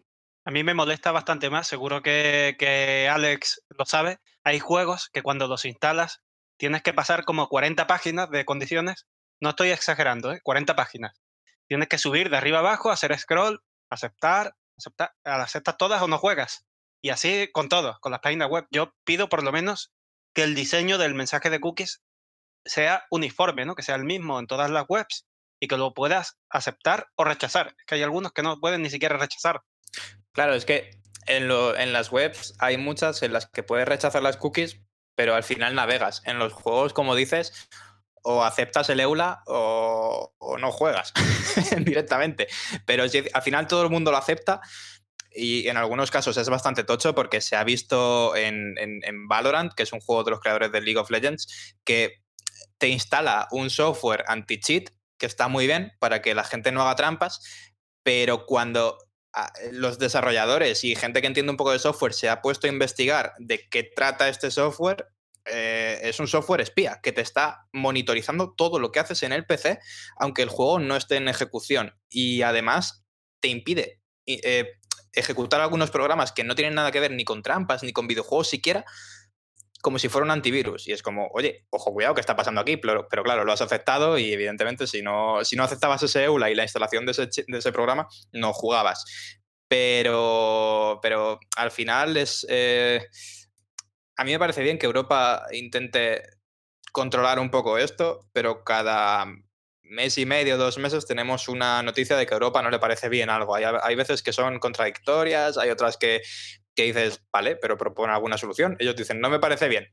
A 0.46 0.52
mí 0.52 0.64
me 0.64 0.74
molesta 0.74 1.12
bastante 1.12 1.50
más, 1.50 1.68
seguro 1.68 2.02
que, 2.02 2.56
que, 2.58 3.10
Alex 3.10 3.64
lo 3.78 3.86
sabe. 3.86 4.20
Hay 4.44 4.60
juegos 4.60 5.10
que 5.12 5.22
cuando 5.22 5.48
los 5.48 5.66
instalas 5.66 6.22
tienes 6.58 6.84
que 6.84 6.94
pasar 6.94 7.26
como 7.26 7.48
40 7.48 7.88
páginas 7.88 8.30
de 8.30 8.46
condiciones. 8.46 9.08
No 9.42 9.50
estoy 9.50 9.70
exagerando, 9.70 10.32
¿eh? 10.32 10.40
40 10.44 10.76
páginas. 10.76 11.20
Tienes 11.68 11.88
que 11.88 11.98
subir 11.98 12.30
de 12.30 12.38
arriba 12.38 12.60
abajo, 12.60 12.92
hacer 12.92 13.18
scroll, 13.18 13.60
aceptar, 13.90 14.54
aceptar, 14.78 15.12
aceptas 15.24 15.78
todas 15.78 16.02
o 16.02 16.08
no 16.08 16.18
juegas. 16.18 16.66
Y 17.06 17.12
así 17.12 17.52
con 17.54 17.70
todo, 17.70 18.00
con 18.02 18.12
las 18.12 18.22
páginas 18.22 18.50
web. 18.50 18.66
Yo 18.72 18.96
pido 19.04 19.30
por 19.30 19.44
lo 19.44 19.52
menos 19.52 19.94
que 20.34 20.42
el 20.42 20.56
diseño 20.56 20.98
del 20.98 21.14
mensaje 21.14 21.52
de 21.52 21.60
cookies 21.60 22.02
sea 22.66 23.06
uniforme, 23.12 23.64
¿no? 23.64 23.76
Que 23.76 23.84
sea 23.84 23.94
el 23.94 24.06
mismo 24.06 24.40
en 24.40 24.48
todas 24.48 24.72
las 24.72 24.86
webs 24.90 25.28
y 25.60 25.68
que 25.68 25.78
lo 25.78 25.94
puedas 25.94 26.40
aceptar 26.50 27.10
o 27.14 27.24
rechazar. 27.24 27.76
Es 27.78 27.86
que 27.86 27.94
hay 27.94 28.02
algunos 28.02 28.32
que 28.32 28.42
no 28.42 28.60
pueden 28.60 28.82
ni 28.82 28.90
siquiera 28.90 29.18
rechazar. 29.18 29.62
Claro, 30.32 30.56
es 30.56 30.66
que 30.66 31.00
en, 31.28 31.48
las 31.94 32.12
webs 32.12 32.56
hay 32.58 32.78
muchas 32.78 33.22
en 33.22 33.34
las 33.34 33.46
que 33.46 33.62
puedes 33.62 33.88
rechazar 33.88 34.24
las 34.24 34.38
cookies, 34.38 34.82
pero 35.14 35.36
al 35.36 35.44
final 35.44 35.76
navegas. 35.76 36.24
En 36.26 36.40
los 36.40 36.54
juegos, 36.54 36.94
como 36.94 37.14
dices, 37.14 37.70
o 38.24 38.44
aceptas 38.44 38.90
el 38.90 39.00
EULA 39.00 39.44
o, 39.46 40.34
no 40.60 40.72
juegas 40.72 41.14
directamente. 41.82 42.48
Pero 42.88 43.08
si 43.08 43.24
al 43.32 43.44
final 43.44 43.68
todo 43.68 43.84
el 43.84 43.92
mundo 43.92 44.10
lo 44.10 44.18
acepta 44.18 44.60
y 45.36 45.68
en 45.68 45.78
algunos 45.78 46.12
casos 46.12 46.38
es 46.38 46.50
bastante 46.50 46.84
tocho 46.84 47.14
porque 47.14 47.42
se 47.42 47.56
ha 47.56 47.64
visto 47.64 48.36
en, 48.36 48.76
en, 48.78 49.28
Valorant, 49.28 49.74
que 49.74 49.84
es 49.84 49.94
un 49.94 50.00
juego 50.00 50.24
de 50.24 50.32
los 50.32 50.40
creadores 50.40 50.72
de 50.72 50.82
League 50.82 51.00
of 51.00 51.10
Legends, 51.10 51.76
que 51.84 52.24
te 52.78 52.88
instala 52.88 53.48
un 53.52 53.70
software 53.70 54.24
anti-cheat 54.28 54.90
que 55.18 55.26
está 55.26 55.48
muy 55.48 55.68
bien 55.68 55.92
para 56.00 56.22
que 56.22 56.36
la 56.36 56.44
gente 56.44 56.72
no 56.72 56.82
haga 56.82 56.96
trampas, 56.96 57.42
pero 58.04 58.46
cuando 58.46 58.98
ah, 59.34 59.52
los 59.72 60.00
desarrolladores 60.00 60.84
y 60.84 60.96
gente 60.96 61.22
que 61.22 61.28
entiende 61.28 61.52
un 61.52 61.58
poco 61.58 61.72
de 61.72 61.80
software 61.80 62.14
se 62.14 62.30
ha 62.30 62.42
puesto 62.42 62.68
a 62.68 62.70
investigar 62.70 63.34
de 63.40 63.68
qué 63.70 63.84
trata 63.84 64.30
este 64.30 64.52
software, 64.52 65.08
eh, 65.46 66.00
es 66.04 66.20
un 66.20 66.28
software 66.28 66.62
espía 66.62 67.00
que 67.04 67.12
te 67.12 67.22
está 67.22 67.68
monitorizando 67.72 68.54
todo 68.56 68.80
lo 68.80 68.92
que 68.92 69.00
haces 69.00 69.22
en 69.24 69.32
el 69.32 69.46
PC, 69.46 69.80
aunque 70.18 70.42
el 70.42 70.50
juego 70.50 70.80
no 70.80 70.96
esté 70.96 71.18
en 71.18 71.28
ejecución. 71.28 71.94
Y 72.10 72.42
además 72.42 73.06
te 73.42 73.50
impide 73.50 74.02
eh, 74.26 74.80
ejecutar 75.16 75.62
algunos 75.62 75.92
programas 75.92 76.32
que 76.32 76.44
no 76.44 76.56
tienen 76.56 76.76
nada 76.76 76.92
que 76.92 77.00
ver 77.00 77.12
ni 77.12 77.24
con 77.24 77.42
trampas 77.42 77.84
ni 77.84 77.94
con 77.94 78.08
videojuegos 78.08 78.50
siquiera, 78.50 78.86
como 79.82 80.00
si 80.00 80.10
fuera 80.10 80.26
un 80.26 80.32
antivirus. 80.32 80.88
Y 80.88 80.94
es 80.94 81.04
como, 81.04 81.28
oye, 81.34 81.66
ojo, 81.70 81.94
cuidado, 81.94 82.16
¿qué 82.16 82.22
está 82.22 82.36
pasando 82.36 82.62
aquí? 82.62 82.78
Pero, 82.78 83.08
claro, 83.08 83.46
lo 83.46 83.52
has 83.52 83.62
aceptado 83.62 84.18
y 84.18 84.34
evidentemente 84.34 84.88
si 84.88 85.02
no, 85.02 85.44
si 85.44 85.56
no 85.56 85.64
aceptabas 85.64 86.04
ese 86.04 86.24
EULA 86.24 86.50
y 86.50 86.56
la 86.56 86.64
instalación 86.64 87.06
de 87.06 87.12
ese, 87.12 87.30
de 87.48 87.58
ese 87.58 87.72
programa, 87.72 88.08
no 88.32 88.52
jugabas. 88.54 89.06
Pero, 89.68 91.00
pero 91.02 91.40
al 91.56 91.72
final 91.72 92.18
es... 92.18 92.46
Eh, 92.50 93.06
a 94.18 94.24
mí 94.24 94.32
me 94.32 94.40
parece 94.40 94.64
bien 94.64 94.78
que 94.78 94.86
Europa 94.86 95.46
intente 95.52 96.24
controlar 96.92 97.40
un 97.40 97.52
poco 97.52 97.78
esto, 97.78 98.30
pero 98.32 98.64
cada 98.64 99.28
mes 99.90 100.18
y 100.18 100.26
medio, 100.26 100.58
dos 100.58 100.78
meses, 100.78 101.06
tenemos 101.06 101.48
una 101.48 101.82
noticia 101.84 102.16
de 102.18 102.26
que 102.26 102.34
a 102.34 102.38
Europa 102.38 102.62
no 102.62 102.70
le 102.70 102.80
parece 102.80 103.10
bien 103.10 103.30
algo. 103.30 103.56
Hay, 103.56 103.96
veces 103.96 104.24
que 104.24 104.34
son 104.34 104.60
contradictorias, 104.60 105.58
hay 105.58 105.70
otras 105.70 105.98
que, 105.98 106.22
que 106.76 106.84
dices, 106.84 107.22
vale, 107.32 107.56
pero 107.56 107.78
propone 107.78 108.14
alguna 108.14 108.38
solución. 108.38 108.76
Ellos 108.80 108.96
dicen, 108.96 109.20
no 109.20 109.30
me 109.30 109.40
parece 109.40 109.68
bien. 109.68 109.88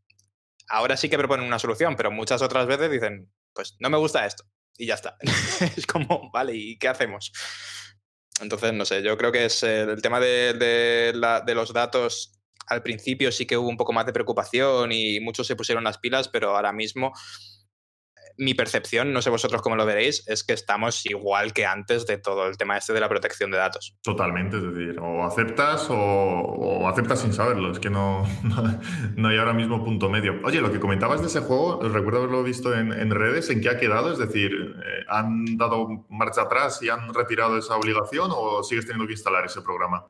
Ahora 0.68 0.96
sí 0.96 1.09
que 1.09 1.18
proponen 1.18 1.46
una 1.46 1.59
solución, 1.59 1.96
pero 1.96 2.11
muchas 2.11 2.42
otras 2.42 2.66
veces 2.66 2.90
dicen, 2.90 3.31
pues 3.52 3.76
no 3.81 3.90
me 3.90 3.98
gusta 3.98 4.26
esto. 4.26 4.44
Y 4.76 4.87
ya 4.87 4.94
está. 4.94 5.16
es 5.76 5.87
como, 5.87 6.31
vale, 6.33 6.55
¿y 6.55 6.78
qué 6.78 6.88
hacemos? 6.88 7.33
Entonces, 8.40 8.72
no 8.72 8.85
sé, 8.85 9.02
yo 9.02 9.16
creo 9.18 9.31
que 9.31 9.44
es 9.44 9.62
el 9.62 10.00
tema 10.00 10.18
de, 10.18 10.55
de 10.55 11.55
los 11.55 11.72
datos 11.72 12.38
al 12.66 12.83
principio 12.83 13.33
sí 13.33 13.46
que 13.46 13.57
hubo 13.57 13.68
un 13.68 13.76
poco 13.76 13.92
más 13.92 14.07
de 14.07 14.12
preocupación 14.12 14.92
y 14.92 15.20
muchos 15.20 15.46
se 15.46 15.57
pusieron 15.57 15.85
las 15.85 15.98
pilas, 15.98 16.28
pero 16.28 16.57
ahora 16.57 16.72
mismo 16.72 17.12
mi 18.38 18.55
percepción, 18.55 19.12
no 19.12 19.23
sé 19.23 19.31
vosotros 19.31 19.62
cómo 19.62 19.77
lo 19.77 19.87
veréis, 19.87 20.27
es 20.29 20.45
que 20.45 20.53
estamos 20.53 21.05
igual 21.07 21.53
que 21.53 21.66
antes 21.66 22.07
de 22.07 22.18
todo 22.18 22.47
el 22.47 22.57
tema 22.57 22.77
este 22.77 22.92
de 22.92 23.01
la 23.01 23.09
protección 23.09 23.51
de 23.51 23.59
datos. 23.59 23.95
Totalmente, 24.03 24.57
es 24.57 24.62
decir, 24.62 24.99
o 25.01 25.25
aceptas 25.25 25.87
o, 25.90 26.88
aceptas 26.88 27.21
sin 27.21 27.33
saberlo, 27.33 27.73
es 27.73 27.79
que 27.79 27.90
no, 27.90 28.27
no, 29.16 29.29
hay 29.29 29.38
ahora 29.38 29.53
mismo 29.53 29.85
punto 29.85 30.09
medio. 30.09 30.40
Oye, 30.45 30.61
lo 30.61 30.73
que 30.73 30.81
comentabas 30.81 31.21
de 31.21 31.27
ese 31.27 31.40
juego, 31.40 31.81
recuerdo 31.83 32.21
haberlo 32.21 32.42
visto 32.42 32.75
en, 32.75 33.11
redes, 33.11 33.51
¿en 33.51 33.61
qué 33.61 33.68
ha 33.68 33.79
quedado? 33.79 34.12
Es 34.12 34.18
decir, 34.18 34.53
eh, 34.53 35.05
¿han 35.09 35.57
dado 35.57 36.07
marcha 36.09 36.42
atrás 36.42 36.83
y 36.83 36.88
han 36.88 37.12
retirado 37.12 37.59
esa 37.59 37.77
obligación 37.77 38.31
o 38.35 38.62
sigues 38.62 38.87
teniendo 38.87 39.07
que 39.07 39.12
instalar 39.12 39.45
ese 39.45 39.61
programa? 39.61 40.07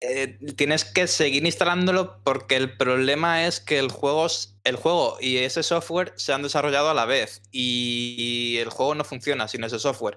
Eh, 0.00 0.38
tienes 0.56 0.84
que 0.84 1.08
seguir 1.08 1.44
instalándolo 1.44 2.20
porque 2.22 2.54
el 2.54 2.76
problema 2.76 3.46
es 3.46 3.58
que 3.58 3.80
el 3.80 3.90
juego, 3.90 4.28
el 4.62 4.76
juego 4.76 5.18
y 5.20 5.38
ese 5.38 5.64
software 5.64 6.12
se 6.16 6.32
han 6.32 6.42
desarrollado 6.42 6.88
a 6.90 6.94
la 6.94 7.04
vez 7.04 7.42
y 7.50 8.58
el 8.60 8.70
juego 8.70 8.94
no 8.94 9.02
funciona 9.02 9.48
sin 9.48 9.64
ese 9.64 9.80
software. 9.80 10.16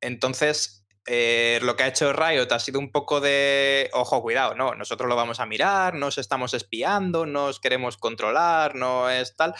Entonces, 0.00 0.86
eh, 1.06 1.58
lo 1.62 1.76
que 1.76 1.82
ha 1.82 1.88
hecho 1.88 2.12
Riot 2.14 2.50
ha 2.50 2.58
sido 2.58 2.78
un 2.78 2.90
poco 2.92 3.20
de, 3.20 3.90
ojo, 3.92 4.22
cuidado, 4.22 4.54
no, 4.54 4.74
nosotros 4.74 5.06
lo 5.08 5.16
vamos 5.16 5.38
a 5.38 5.46
mirar, 5.46 5.94
nos 5.94 6.16
estamos 6.16 6.54
espiando, 6.54 7.26
nos 7.26 7.60
queremos 7.60 7.98
controlar, 7.98 8.74
no 8.74 9.10
es 9.10 9.36
tal, 9.36 9.54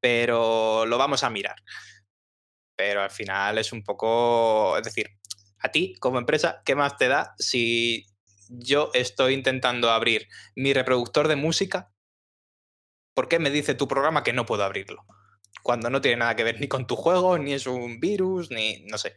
pero 0.00 0.86
lo 0.86 0.98
vamos 0.98 1.22
a 1.22 1.30
mirar. 1.30 1.56
Pero 2.76 3.02
al 3.02 3.10
final 3.10 3.58
es 3.58 3.72
un 3.72 3.84
poco, 3.84 4.76
es 4.76 4.82
decir, 4.82 5.10
a 5.60 5.70
ti 5.70 5.94
como 6.00 6.18
empresa, 6.18 6.62
¿qué 6.64 6.74
más 6.74 6.96
te 6.96 7.08
da 7.08 7.34
si 7.38 8.06
yo 8.48 8.90
estoy 8.94 9.34
intentando 9.34 9.90
abrir 9.90 10.28
mi 10.54 10.72
reproductor 10.72 11.28
de 11.28 11.36
música, 11.36 11.92
¿por 13.14 13.28
qué 13.28 13.38
me 13.38 13.50
dice 13.50 13.74
tu 13.74 13.88
programa 13.88 14.22
que 14.22 14.32
no 14.32 14.46
puedo 14.46 14.64
abrirlo? 14.64 15.04
Cuando 15.62 15.90
no 15.90 16.00
tiene 16.00 16.18
nada 16.18 16.36
que 16.36 16.44
ver 16.44 16.60
ni 16.60 16.68
con 16.68 16.86
tu 16.86 16.96
juego, 16.96 17.38
ni 17.38 17.52
es 17.52 17.66
un 17.66 18.00
virus, 18.00 18.50
ni 18.50 18.84
no 18.86 18.98
sé. 18.98 19.14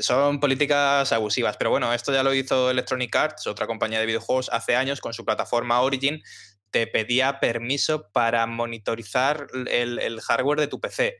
Son 0.00 0.40
políticas 0.40 1.12
abusivas, 1.12 1.56
pero 1.56 1.70
bueno, 1.70 1.92
esto 1.94 2.12
ya 2.12 2.22
lo 2.22 2.34
hizo 2.34 2.70
Electronic 2.70 3.14
Arts, 3.16 3.46
otra 3.46 3.66
compañía 3.66 4.00
de 4.00 4.06
videojuegos, 4.06 4.50
hace 4.52 4.76
años 4.76 5.00
con 5.00 5.14
su 5.14 5.24
plataforma 5.24 5.80
Origin, 5.80 6.22
te 6.70 6.86
pedía 6.86 7.40
permiso 7.40 8.10
para 8.12 8.46
monitorizar 8.46 9.46
el, 9.68 9.98
el 9.98 10.20
hardware 10.20 10.60
de 10.60 10.66
tu 10.68 10.80
PC 10.80 11.16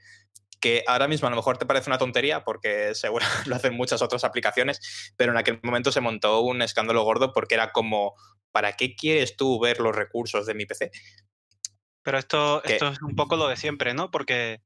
que 0.61 0.85
ahora 0.87 1.09
mismo 1.09 1.29
a 1.29 1.31
lo 1.31 1.37
mejor 1.37 1.59
te 1.59 1.67
parece 1.67 1.91
una 1.91 1.99
tontería 1.99 2.45
porque 2.45 2.95
seguro 2.95 3.25
lo 3.47 3.57
hacen 3.57 3.75
muchas 3.75 4.03
otras 4.03 4.25
aplicaciones, 4.25 5.13
pero 5.17 5.33
en 5.33 5.39
aquel 5.39 5.61
momento 5.63 5.93
se 5.93 6.01
montó 6.01 6.41
un 6.41 6.63
escándalo 6.63 7.03
gordo 7.03 7.33
porque 7.33 7.55
era 7.55 7.73
como, 7.73 8.15
¿para 8.53 8.73
qué 8.73 8.95
quieres 8.95 9.37
tú 9.37 9.61
ver 9.61 9.81
los 9.81 9.95
recursos 9.95 10.47
de 10.47 10.55
mi 10.55 10.67
PC? 10.67 10.91
Pero 12.03 12.19
esto, 12.19 12.65
esto 12.65 12.89
es 12.89 13.03
un 13.03 13.15
poco 13.15 13.37
lo 13.37 13.49
de 13.49 13.57
siempre, 13.57 13.93
¿no? 13.93 14.11
Porque, 14.11 14.63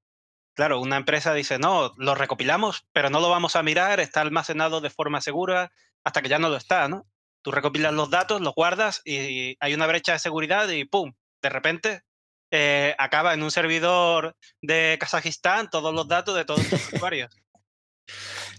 claro, 0.55 0.81
una 0.81 0.97
empresa 0.97 1.35
dice, 1.35 1.59
no, 1.59 1.93
lo 1.97 2.15
recopilamos, 2.15 2.87
pero 2.93 3.11
no 3.11 3.21
lo 3.21 3.31
vamos 3.31 3.57
a 3.57 3.63
mirar, 3.63 3.99
está 3.99 4.21
almacenado 4.21 4.81
de 4.81 4.91
forma 4.91 5.21
segura 5.21 5.73
hasta 6.05 6.23
que 6.23 6.29
ya 6.29 6.39
no 6.39 6.49
lo 6.49 6.57
está, 6.57 6.89
¿no? 6.89 7.07
Tú 7.43 7.51
recopilas 7.51 7.93
los 7.93 8.11
datos, 8.11 8.41
los 8.41 8.55
guardas 8.55 9.03
y 9.05 9.57
hay 9.59 9.75
una 9.75 9.89
brecha 9.89 10.13
de 10.13 10.21
seguridad 10.21 10.69
y 10.69 10.85
¡pum! 10.85 11.15
De 11.43 11.49
repente 11.49 12.03
eh, 12.55 12.95
acaba 12.99 13.33
en 13.33 13.43
un 13.43 13.51
servidor 13.51 14.37
de 14.61 14.99
Kazajistán 15.01 15.71
todos 15.71 15.95
los 15.95 16.07
datos 16.07 16.37
de 16.37 16.45
todos 16.45 16.71
los 16.71 16.93
usuarios. 16.93 17.35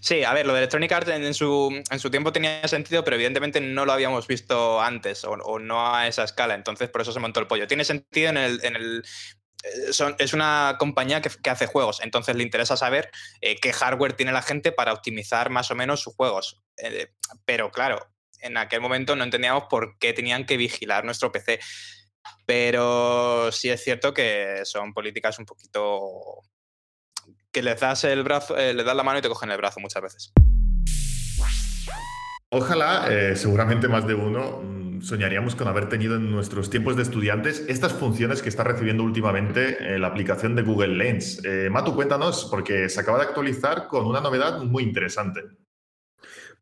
Sí, 0.00 0.24
a 0.24 0.32
ver, 0.34 0.46
lo 0.46 0.52
de 0.52 0.58
Electronic 0.58 0.90
Arts 0.90 1.10
en 1.10 1.32
su, 1.32 1.82
en 1.88 1.98
su 2.00 2.10
tiempo 2.10 2.32
tenía 2.32 2.66
sentido, 2.66 3.04
pero 3.04 3.14
evidentemente 3.14 3.60
no 3.60 3.86
lo 3.86 3.92
habíamos 3.92 4.26
visto 4.26 4.82
antes 4.82 5.24
o, 5.24 5.58
no 5.60 5.94
a 5.94 6.08
esa 6.08 6.24
escala, 6.24 6.54
entonces 6.54 6.90
por 6.90 7.02
eso 7.02 7.12
se 7.12 7.20
montó 7.20 7.38
el 7.38 7.46
pollo. 7.46 7.68
Tiene 7.68 7.84
sentido 7.84 8.30
en 8.30 8.36
el... 8.36 8.64
En 8.64 8.76
el 8.76 9.04
eh, 9.62 10.16
es 10.18 10.32
una 10.34 10.76
compañía 10.78 11.22
que, 11.22 11.30
hace 11.48 11.66
juegos, 11.66 12.00
entonces 12.02 12.34
le 12.34 12.42
interesa 12.42 12.76
saber 12.76 13.10
eh, 13.40 13.56
qué 13.60 13.72
hardware 13.72 14.14
tiene 14.14 14.32
la 14.32 14.42
gente 14.42 14.72
para 14.72 14.92
optimizar 14.92 15.50
más 15.50 15.70
o 15.70 15.76
menos 15.76 16.00
sus 16.00 16.14
juegos. 16.16 16.62
pero 17.46 17.70
claro, 17.70 18.04
en 18.40 18.56
aquel 18.56 18.80
momento 18.80 19.14
no 19.14 19.24
entendíamos 19.24 19.64
por 19.70 19.98
qué 19.98 20.12
tenían 20.12 20.46
que 20.46 20.56
vigilar 20.56 21.04
nuestro 21.04 21.32
PC. 21.32 21.60
Pero 22.46 23.50
sí 23.52 23.70
es 23.70 23.82
cierto 23.82 24.12
que 24.12 24.60
son 24.64 24.92
políticas 24.92 25.38
un 25.38 25.46
poquito 25.46 26.42
que 27.54 27.62
les 27.62 27.80
das 27.80 28.04
el 28.04 28.24
brazo, 28.24 28.58
eh, 28.58 28.74
le 28.74 28.84
das 28.84 28.96
la 28.96 29.04
mano 29.04 29.20
y 29.20 29.22
te 29.22 29.28
cogen 29.28 29.50
el 29.50 29.56
brazo 29.56 29.80
muchas 29.80 30.02
veces. 30.02 30.32
Ojalá, 32.50 33.06
eh, 33.10 33.36
seguramente 33.36 33.88
más 33.88 34.06
de 34.06 34.14
uno, 34.14 34.60
mm, 34.62 35.02
soñaríamos 35.02 35.54
con 35.54 35.68
haber 35.68 35.88
tenido 35.88 36.16
en 36.16 36.30
nuestros 36.30 36.70
tiempos 36.70 36.96
de 36.96 37.02
estudiantes 37.02 37.64
estas 37.68 37.92
funciones 37.92 38.42
que 38.42 38.48
está 38.48 38.64
recibiendo 38.64 39.02
últimamente 39.02 39.94
eh, 39.94 39.98
la 39.98 40.08
aplicación 40.08 40.54
de 40.54 40.62
Google 40.62 40.96
Lens. 40.96 41.42
Matu, 41.70 41.94
cuéntanos, 41.94 42.48
porque 42.50 42.88
se 42.88 43.00
acaba 43.00 43.18
de 43.18 43.24
actualizar 43.24 43.86
con 43.88 44.06
una 44.06 44.20
novedad 44.20 44.60
muy 44.62 44.82
interesante. 44.82 45.42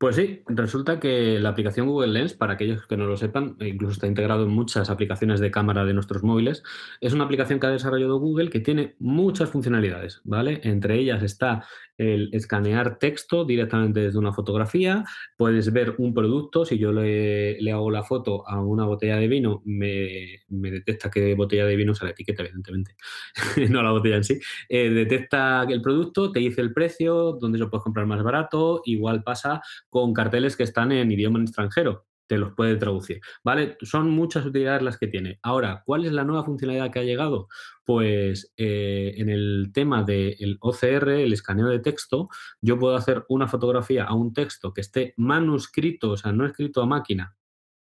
Pues 0.02 0.16
sí, 0.16 0.42
resulta 0.48 0.98
que 0.98 1.38
la 1.38 1.50
aplicación 1.50 1.86
Google 1.86 2.12
Lens, 2.12 2.32
para 2.34 2.54
aquellos 2.54 2.88
que 2.88 2.96
no 2.96 3.06
lo 3.06 3.16
sepan, 3.16 3.54
e 3.60 3.68
incluso 3.68 3.92
está 3.92 4.08
integrado 4.08 4.42
en 4.42 4.50
muchas 4.50 4.90
aplicaciones 4.90 5.38
de 5.38 5.52
cámara 5.52 5.84
de 5.84 5.94
nuestros 5.94 6.24
móviles, 6.24 6.64
es 7.00 7.12
una 7.12 7.22
aplicación 7.22 7.60
que 7.60 7.68
ha 7.68 7.70
desarrollado 7.70 8.18
Google 8.18 8.50
que 8.50 8.58
tiene 8.58 8.96
muchas 8.98 9.50
funcionalidades, 9.50 10.20
¿vale? 10.24 10.60
Entre 10.64 10.98
ellas 10.98 11.22
está 11.22 11.66
el 11.98 12.30
escanear 12.32 12.98
texto 12.98 13.44
directamente 13.44 14.00
desde 14.00 14.18
una 14.18 14.32
fotografía, 14.32 15.04
puedes 15.36 15.72
ver 15.72 15.94
un 15.98 16.14
producto, 16.14 16.64
si 16.64 16.78
yo 16.78 16.92
le, 16.92 17.58
hago 17.70 17.90
la 17.90 18.02
foto 18.02 18.48
a 18.48 18.60
una 18.60 18.84
botella 18.84 19.16
de 19.16 19.28
vino, 19.28 19.62
me, 19.64 20.40
detecta 20.48 21.10
qué 21.10 21.34
botella 21.34 21.66
de 21.66 21.76
vino 21.76 21.92
es 21.92 22.02
la 22.02 22.10
etiqueta, 22.10 22.42
evidentemente, 22.42 22.96
no 23.70 23.82
la 23.82 23.92
botella 23.92 24.16
en 24.16 24.24
sí, 24.24 24.38
eh, 24.68 24.90
detecta 24.90 25.64
el 25.68 25.82
producto, 25.82 26.32
te 26.32 26.40
dice 26.40 26.60
el 26.60 26.72
precio, 26.72 27.32
dónde 27.40 27.58
lo 27.58 27.70
puedes 27.70 27.84
comprar 27.84 28.06
más 28.06 28.22
barato, 28.22 28.82
igual 28.84 29.22
pasa 29.22 29.62
con 29.88 30.12
carteles 30.12 30.56
que 30.56 30.64
están 30.64 30.92
en 30.92 31.10
idioma 31.10 31.40
extranjero 31.40 32.06
te 32.32 32.38
los 32.38 32.54
puede 32.54 32.76
traducir. 32.76 33.20
¿Vale? 33.44 33.76
Son 33.82 34.08
muchas 34.08 34.46
utilidades 34.46 34.80
las 34.80 34.96
que 34.96 35.06
tiene. 35.06 35.38
Ahora, 35.42 35.82
¿cuál 35.84 36.06
es 36.06 36.12
la 36.12 36.24
nueva 36.24 36.46
funcionalidad 36.46 36.90
que 36.90 37.00
ha 37.00 37.02
llegado? 37.02 37.48
Pues 37.84 38.54
eh, 38.56 39.12
en 39.18 39.28
el 39.28 39.70
tema 39.74 40.02
del 40.02 40.56
OCR, 40.60 41.10
el 41.10 41.34
escaneo 41.34 41.68
de 41.68 41.80
texto, 41.80 42.30
yo 42.62 42.78
puedo 42.78 42.96
hacer 42.96 43.26
una 43.28 43.48
fotografía 43.48 44.04
a 44.04 44.14
un 44.14 44.32
texto 44.32 44.72
que 44.72 44.80
esté 44.80 45.12
manuscrito, 45.18 46.12
o 46.12 46.16
sea, 46.16 46.32
no 46.32 46.46
escrito 46.46 46.80
a 46.80 46.86
máquina, 46.86 47.36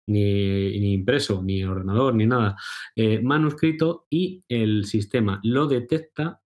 ni, 0.05 0.95
impreso, 0.95 1.41
ni 1.41 1.63
ordenador, 1.63 2.13
ni 2.13 2.25
nada, 2.25 2.57
eh, 2.97 3.21
manuscrito 3.21 4.05
y 4.09 4.43
el 4.49 4.83
sistema 4.83 5.39
lo 5.43 5.67
detecta, 5.67 6.41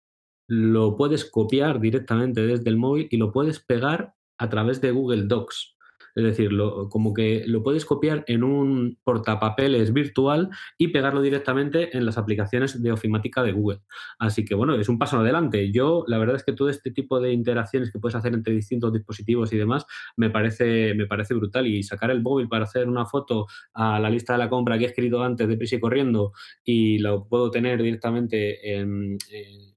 lo 0.49 0.97
puedes 0.97 1.25
copiar 1.25 1.79
directamente 1.79 2.45
desde 2.45 2.69
el 2.69 2.79
móvil 2.79 3.07
y 3.13 3.17
lo 3.17 3.31
puedes 3.31 3.61
pegar 3.61 4.15
a 4.39 4.49
través 4.49 4.81
de 4.81 4.91
Google 4.91 5.27
Docs. 5.27 5.72
Es 6.15 6.25
decir, 6.25 6.51
como 6.91 7.15
que 7.15 7.45
lo 7.47 7.63
puedes 7.63 7.85
copiar 7.85 8.25
en 8.27 8.45
un 8.45 8.99
portapapeles 9.03 9.93
virtual 9.93 10.51
y 10.77 10.89
pegarlo 10.89 11.23
directamente 11.23 11.97
en 11.97 12.05
las 12.05 12.19
aplicaciones 12.19 12.83
de 12.83 12.93
ofimática 12.93 13.43
de 13.43 13.53
Google. 13.53 13.81
Así 14.19 14.45
que 14.45 14.55
bueno, 14.55 14.75
es 14.75 14.89
un 14.89 14.99
paso 14.99 15.19
adelante. 15.19 15.73
Yo, 15.73 16.05
la 16.07 16.19
verdad 16.19 16.37
es 16.37 16.45
que 16.45 16.53
todo 16.53 16.69
este 16.69 16.91
tipo 16.91 17.21
de 17.21 17.33
interacciones 17.33 17.91
que 17.91 17.99
puedes 17.99 18.15
hacer 18.15 18.35
entre 18.35 18.55
distintos 18.55 18.93
dispositivos 18.93 19.53
y 19.53 19.57
demás 19.57 19.87
me 20.17 20.31
parece, 20.31 20.95
me 20.95 21.07
parece 21.07 21.35
brutal. 21.35 21.67
Y 21.67 21.83
sacar 21.83 22.11
el 22.11 22.23
móvil 22.23 22.49
para 22.49 22.65
hacer 22.65 22.89
una 22.89 23.07
foto 23.07 23.47
a 23.75 23.99
la 23.99 24.11
lista 24.11 24.35
de 24.35 24.39
la 24.39 24.51
compra 24.51 24.79
que 24.79 24.85
he 24.85 24.89
escrito 24.89 25.23
antes 25.23 25.49
de 25.49 25.57
prisa 25.57 25.77
y 25.77 25.81
corriendo 25.81 26.33
y 26.65 26.99
lo 26.99 27.27
puedo 27.27 27.51
tener 27.51 27.83
directamente 27.83 28.79
en, 28.79 29.19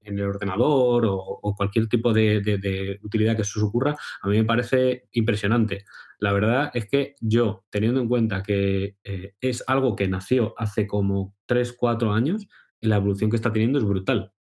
el 0.02 0.22
ordenador 0.22 1.04
o, 1.06 1.54
cualquier 1.56 1.88
tipo 1.88 2.12
de, 2.12 2.40
de 2.40 2.98
utilidad 3.02 3.36
que 3.36 3.44
se 3.44 3.58
os 3.58 3.64
ocurra, 3.64 3.96
a 4.22 4.28
mí 4.28 4.36
me 4.36 4.44
parece 4.44 5.08
impresionante. 5.12 5.84
La 6.26 6.32
verdad 6.32 6.72
es 6.74 6.88
que 6.88 7.14
yo, 7.20 7.64
teniendo 7.70 8.00
en 8.00 8.08
cuenta 8.08 8.42
que 8.42 8.96
eh, 9.04 9.34
es 9.40 9.62
algo 9.68 9.94
que 9.94 10.08
nació 10.08 10.54
hace 10.56 10.88
como 10.88 11.36
3, 11.46 11.72
4 11.74 12.12
años, 12.12 12.48
la 12.80 12.96
evolución 12.96 13.30
que 13.30 13.36
está 13.36 13.52
teniendo 13.52 13.78
es 13.78 13.84
brutal. 13.84 14.32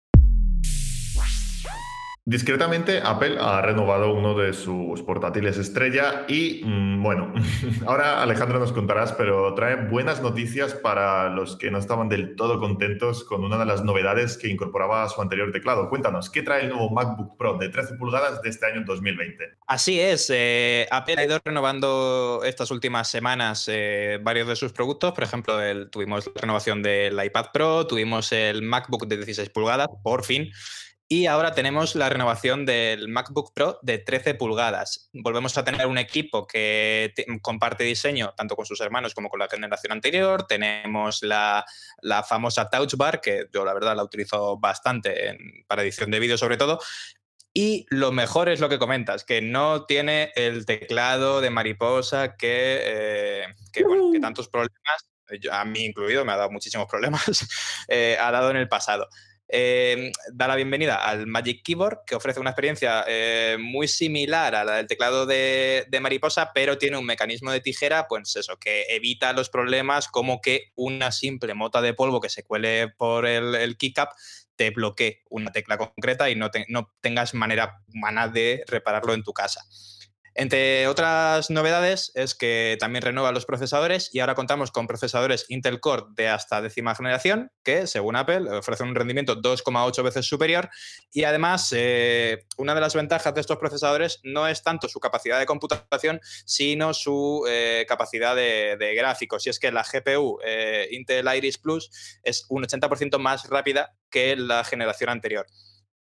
Discretamente, 2.27 3.01
Apple 3.03 3.37
ha 3.39 3.61
renovado 3.61 4.11
uno 4.11 4.33
de 4.33 4.53
sus 4.53 5.03
portátiles 5.03 5.59
estrella 5.59 6.25
y, 6.27 6.59
mm, 6.65 7.03
bueno, 7.03 7.31
ahora 7.85 8.23
Alejandro 8.23 8.57
nos 8.57 8.71
contarás, 8.71 9.13
pero 9.13 9.53
trae 9.53 9.75
buenas 9.75 10.23
noticias 10.23 10.73
para 10.73 11.29
los 11.29 11.55
que 11.55 11.69
no 11.69 11.77
estaban 11.77 12.09
del 12.09 12.35
todo 12.35 12.59
contentos 12.59 13.23
con 13.25 13.43
una 13.43 13.59
de 13.59 13.67
las 13.67 13.83
novedades 13.83 14.39
que 14.39 14.47
incorporaba 14.47 15.07
su 15.07 15.21
anterior 15.21 15.51
teclado. 15.51 15.87
Cuéntanos, 15.87 16.31
¿qué 16.31 16.41
trae 16.41 16.63
el 16.63 16.69
nuevo 16.69 16.89
MacBook 16.89 17.37
Pro 17.37 17.59
de 17.59 17.69
13 17.69 17.93
pulgadas 17.99 18.41
de 18.41 18.49
este 18.49 18.65
año 18.65 18.81
2020? 18.87 19.57
Así 19.67 19.99
es, 19.99 20.31
eh, 20.33 20.87
Apple 20.89 21.17
ha 21.19 21.25
ido 21.25 21.39
renovando 21.45 22.41
estas 22.43 22.71
últimas 22.71 23.07
semanas 23.07 23.69
eh, 23.71 24.17
varios 24.23 24.47
de 24.47 24.55
sus 24.55 24.73
productos. 24.73 25.13
Por 25.13 25.23
ejemplo, 25.23 25.59
tuvimos 25.91 26.25
la 26.33 26.41
renovación 26.41 26.81
del 26.81 27.23
iPad 27.23 27.45
Pro, 27.53 27.85
tuvimos 27.85 28.31
el 28.31 28.63
MacBook 28.63 29.05
de 29.05 29.17
16 29.17 29.51
pulgadas, 29.51 29.89
por 30.01 30.23
fin. 30.23 30.49
Y 31.07 31.27
ahora 31.27 31.53
tenemos 31.53 31.93
la 31.93 32.09
renovación 32.09 32.65
del 32.65 33.09
MacBook 33.09 33.53
Pro 33.53 33.77
de 33.83 33.99
13 33.99 34.33
pulgadas. 34.33 35.07
Volvemos 35.13 35.55
a 35.55 35.63
tener 35.63 35.85
un 35.85 35.99
equipo 35.99 36.47
que 36.47 37.13
comparte 37.43 37.83
diseño 37.83 38.33
tanto 38.35 38.55
con 38.55 38.65
sus 38.65 38.81
hermanos 38.81 39.13
como 39.13 39.29
con 39.29 39.39
la 39.39 39.47
generación 39.47 39.91
anterior. 39.91 40.47
Tenemos 40.47 41.21
la, 41.21 41.63
famosa 42.27 42.71
Touch 42.71 42.95
Bar, 42.95 43.21
que 43.21 43.45
yo 43.53 43.63
la 43.63 43.75
verdad 43.75 43.95
la 43.95 44.03
utilizo 44.03 44.57
bastante 44.57 45.37
para 45.67 45.83
edición 45.83 46.09
de 46.09 46.19
vídeo 46.19 46.39
sobre 46.39 46.57
todo. 46.57 46.79
Y 47.53 47.85
lo 47.89 48.11
mejor 48.11 48.49
es 48.49 48.59
lo 48.59 48.67
que 48.67 48.79
comentas, 48.79 49.23
que 49.23 49.41
no 49.41 49.85
tiene 49.85 50.31
el 50.35 50.65
teclado 50.65 51.39
de 51.39 51.51
mariposa 51.51 52.35
que, 52.35 52.79
eh, 52.81 53.45
que, 53.71 53.85
tantos 54.19 54.49
problemas, 54.49 55.07
a 55.51 55.63
mí 55.65 55.85
incluido, 55.85 56.25
me 56.25 56.33
ha 56.33 56.37
dado 56.37 56.51
muchísimos 56.51 56.87
problemas, 56.87 57.23
eh, 57.87 58.17
ha 58.19 58.31
dado 58.31 58.49
en 58.49 58.57
el 58.57 58.67
pasado. 58.67 59.07
Em, 59.47 60.11
da 60.33 60.47
la 60.47 60.55
bienvenida 60.55 60.95
al 60.95 61.27
Magic 61.27 61.61
Keyboard, 61.63 61.99
que 62.05 62.15
ofrece 62.15 62.39
una 62.39 62.49
experiencia 62.49 63.05
eh, 63.07 63.57
muy 63.59 63.87
similar 63.87 64.55
a 64.55 64.63
la 64.63 64.77
del 64.77 64.87
teclado 64.87 65.27
de, 65.27 65.87
mariposa, 66.01 66.51
pero 66.53 66.79
tiene 66.79 66.97
un 66.97 67.05
mecanismo 67.05 67.51
de 67.51 67.61
tijera, 67.61 68.07
pues 68.07 68.35
eso, 68.35 68.57
que 68.57 68.85
evita 68.89 69.33
los 69.33 69.49
problemas 69.49 70.07
como 70.07 70.41
que 70.41 70.71
una 70.75 71.11
simple 71.11 71.53
mota 71.53 71.81
de 71.81 71.93
polvo 71.93 72.19
que 72.19 72.29
se 72.29 72.43
cuele 72.43 72.89
por 72.89 73.27
el, 73.27 73.53
el 73.53 73.77
keycap 73.77 74.13
te 74.55 74.71
bloquee 74.71 75.21
una 75.29 75.51
tecla 75.51 75.77
concreta 75.77 76.29
y 76.29 76.35
no, 76.35 76.49
no 76.69 76.91
tengas 77.01 77.33
manera 77.33 77.81
humana 77.93 78.27
de 78.27 78.63
repararlo 78.67 79.13
en 79.13 79.23
tu 79.23 79.33
casa. 79.33 79.65
Entre 80.37 80.85
otras 80.87 81.49
novedades 81.49 82.11
es 82.13 82.35
que 82.35 82.75
también 82.77 83.03
renueva 83.03 83.31
los 83.31 83.45
procesadores 83.45 84.09
y 84.13 84.19
ahora 84.19 84.35
contamos 84.35 84.69
con 84.69 84.85
procesadores 84.85 85.45
Intel 85.47 85.79
Core 85.79 86.07
de 86.09 86.27
hasta 86.27 86.61
décima 86.61 86.93
generación, 86.93 87.53
que 87.63 87.87
según 87.87 88.17
Apple 88.17 88.51
ofrecen 88.51 88.89
un 88.89 88.95
rendimiento 88.95 89.41
2,8 89.41 90.03
veces 90.03 90.27
superior 90.27 90.69
y 91.09 91.23
además 91.23 91.73
eh, 91.73 92.45
una 92.57 92.75
de 92.75 92.81
las 92.81 92.93
ventajas 92.95 93.33
de 93.33 93.39
estos 93.39 93.57
procesadores 93.57 94.19
no 94.23 94.45
es 94.45 94.61
tanto 94.61 94.89
su 94.89 94.99
capacidad 94.99 95.39
de 95.39 95.45
computación, 95.45 96.19
sino 96.45 96.93
su 96.93 97.45
eh, 97.47 97.85
capacidad 97.87 98.35
de, 98.35 98.93
gráficos. 98.97 99.47
Y 99.47 99.51
es 99.51 99.59
que 99.59 99.71
la 99.71 99.83
GPU 99.83 100.39
eh, 100.45 100.89
Intel 100.91 101.33
Iris 101.33 101.57
Plus 101.57 102.19
es 102.23 102.45
un 102.49 102.63
80% 102.63 103.19
más 103.19 103.47
rápida 103.49 103.95
que 104.09 104.35
la 104.35 104.65
generación 104.65 105.09
anterior. 105.09 105.45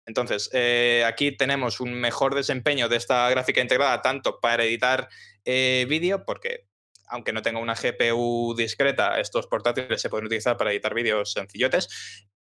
Entonces, 0.07 0.51
eh, 0.53 1.05
aquí 1.07 1.37
tenemos 1.37 1.81
un 1.81 1.95
mejor 1.95 2.35
desempeño 2.35 2.89
de 2.89 2.97
esta 2.97 3.29
gráfica 3.31 3.61
integrada, 3.61 4.03
tanto 4.03 4.39
para 4.41 4.65
editar 4.65 5.09
eh, 5.45 5.87
vídeo, 5.89 6.25
porque 6.25 6.67
aunque 7.07 7.33
no 7.33 7.43
tenga 7.43 7.61
una 7.61 7.75
GPU 7.75 8.55
discreta, 8.57 9.21
estos 9.21 9.47
portátiles 9.47 10.01
se 10.01 10.11
pueden 10.11 10.27
utilizar 10.27 10.57
para 10.57 10.73
editar 10.73 10.95
vídeos 10.95 11.33
sencillotes. 11.33 11.89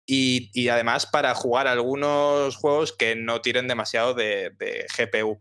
Y, 0.06 0.68
además 0.68 1.06
para 1.06 1.34
jugar 1.36 1.68
algunos 1.68 2.58
juegos 2.58 2.92
que 2.92 3.16
no 3.16 3.40
tiren 3.42 3.68
demasiado 3.68 4.14
de, 4.14 4.52
GPU. 4.98 5.40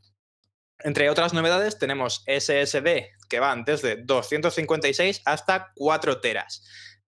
Entre 0.81 1.11
otras 1.11 1.35
novedades, 1.35 1.79
tenemos 1.79 2.25
SSD 2.27 3.09
que 3.29 3.41
van 3.41 3.65
desde 3.65 3.97
256 3.97 5.23
hasta 5.25 5.73
4 5.75 6.21
teras. 6.21 6.65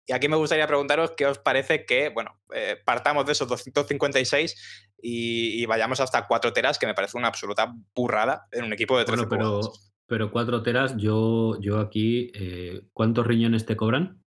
Y 0.08 0.14
aquí 0.14 0.28
me 0.28 0.38
gustaría 0.38 0.68
preguntaros 0.68 1.14
qué 1.16 1.28
os 1.28 1.38
parece 1.38 1.86
que, 1.86 2.10
bueno, 2.10 2.40
eh, 2.54 2.78
partamos 2.84 3.26
de 3.26 3.34
esos 3.34 3.48
256 3.48 4.91
y, 5.02 5.66
vayamos 5.66 6.00
hasta 6.00 6.28
4 6.28 6.54
teras, 6.54 6.80
que 6.80 6.86
me 6.86 6.94
parece 6.94 7.18
una 7.18 7.28
absoluta 7.28 7.74
burrada 7.96 8.48
en 8.52 8.66
un 8.66 8.74
equipo 8.74 8.98
de 8.98 9.06
13 9.06 9.28
pero, 9.28 9.62
pero 10.08 10.32
4 10.32 10.64
teras, 10.64 10.96
yo, 10.98 11.60
yo 11.60 11.80
aquí, 11.80 12.32
eh, 12.36 12.82
¿cuántos 12.94 13.26
riñones 13.26 13.66
te 13.66 13.76
cobran? 13.76 14.22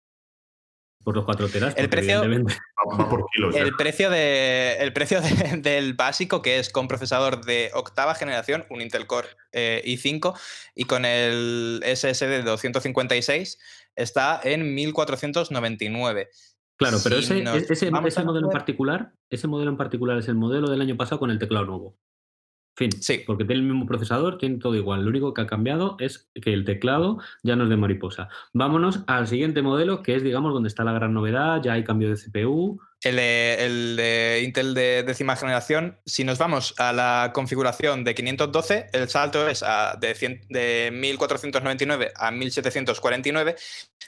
Por 1.02 1.16
los 1.16 1.24
4 1.24 1.48
teras. 1.48 1.74
El 1.76 1.88
precio, 1.88 2.22
el 3.54 3.74
precio, 3.76 4.10
de, 4.10 4.76
el 4.80 4.92
precio 4.92 5.20
del 5.56 5.94
básico, 5.94 6.42
que 6.42 6.58
es 6.58 6.68
con 6.68 6.88
procesador 6.88 7.44
de 7.44 7.70
octava 7.72 8.14
generación, 8.14 8.66
un 8.68 8.82
Intel 8.82 9.06
Core 9.06 9.28
eh, 9.52 9.82
i5, 9.86 10.38
y 10.74 10.84
con 10.84 11.06
el 11.06 11.82
SSD 11.82 12.28
de 12.28 12.42
256 12.42 13.58
está 13.96 14.40
en 14.44 14.74
1499. 14.74 16.28
Claro, 16.80 16.96
pero 17.04 17.16
ese, 17.16 17.44
ese, 17.68 17.90
modelo 17.90 18.46
en 18.46 18.52
particular, 18.52 19.12
ese 19.28 19.46
modelo 19.46 19.70
en 19.70 19.76
particular 19.76 20.16
es 20.16 20.28
el 20.28 20.34
modelo 20.34 20.70
del 20.70 20.80
año 20.80 20.96
pasado 20.96 21.18
con 21.18 21.30
el 21.30 21.38
teclado 21.38 21.66
nuevo. 21.66 21.98
Fin. 22.74 22.90
Sí. 22.90 23.22
Porque 23.26 23.44
tiene 23.44 23.60
el 23.60 23.68
mismo 23.68 23.84
procesador, 23.84 24.38
tiene 24.38 24.56
todo 24.56 24.74
igual. 24.74 25.02
Lo 25.02 25.10
único 25.10 25.34
que 25.34 25.42
ha 25.42 25.46
cambiado 25.46 25.96
es 26.00 26.30
que 26.40 26.54
el 26.54 26.64
teclado 26.64 27.18
ya 27.42 27.54
no 27.54 27.64
es 27.64 27.68
de 27.68 27.76
mariposa. 27.76 28.30
Vámonos 28.54 29.00
al 29.06 29.26
siguiente 29.26 29.60
modelo, 29.60 30.02
que 30.02 30.16
es, 30.16 30.22
digamos, 30.22 30.54
donde 30.54 30.68
está 30.68 30.82
la 30.82 30.92
gran 30.92 31.12
novedad. 31.12 31.60
Ya 31.62 31.74
hay 31.74 31.84
cambio 31.84 32.08
de 32.08 32.16
CPU. 32.16 32.80
El 33.02 33.16
de, 33.16 33.66
el 33.66 33.96
de 33.96 34.42
Intel 34.42 34.72
de 34.72 35.02
décima 35.02 35.36
generación, 35.36 35.98
si 36.06 36.24
nos 36.24 36.38
vamos 36.38 36.74
a 36.78 36.94
la 36.94 37.32
configuración 37.34 38.04
de 38.04 38.14
512, 38.14 38.86
el 38.94 39.06
salto 39.10 39.46
es 39.46 39.62
a- 39.62 39.96
de, 40.00 40.14
100 40.14 40.46
de 40.48 40.90
1499 40.94 42.12
a 42.16 42.30
1749, 42.30 43.56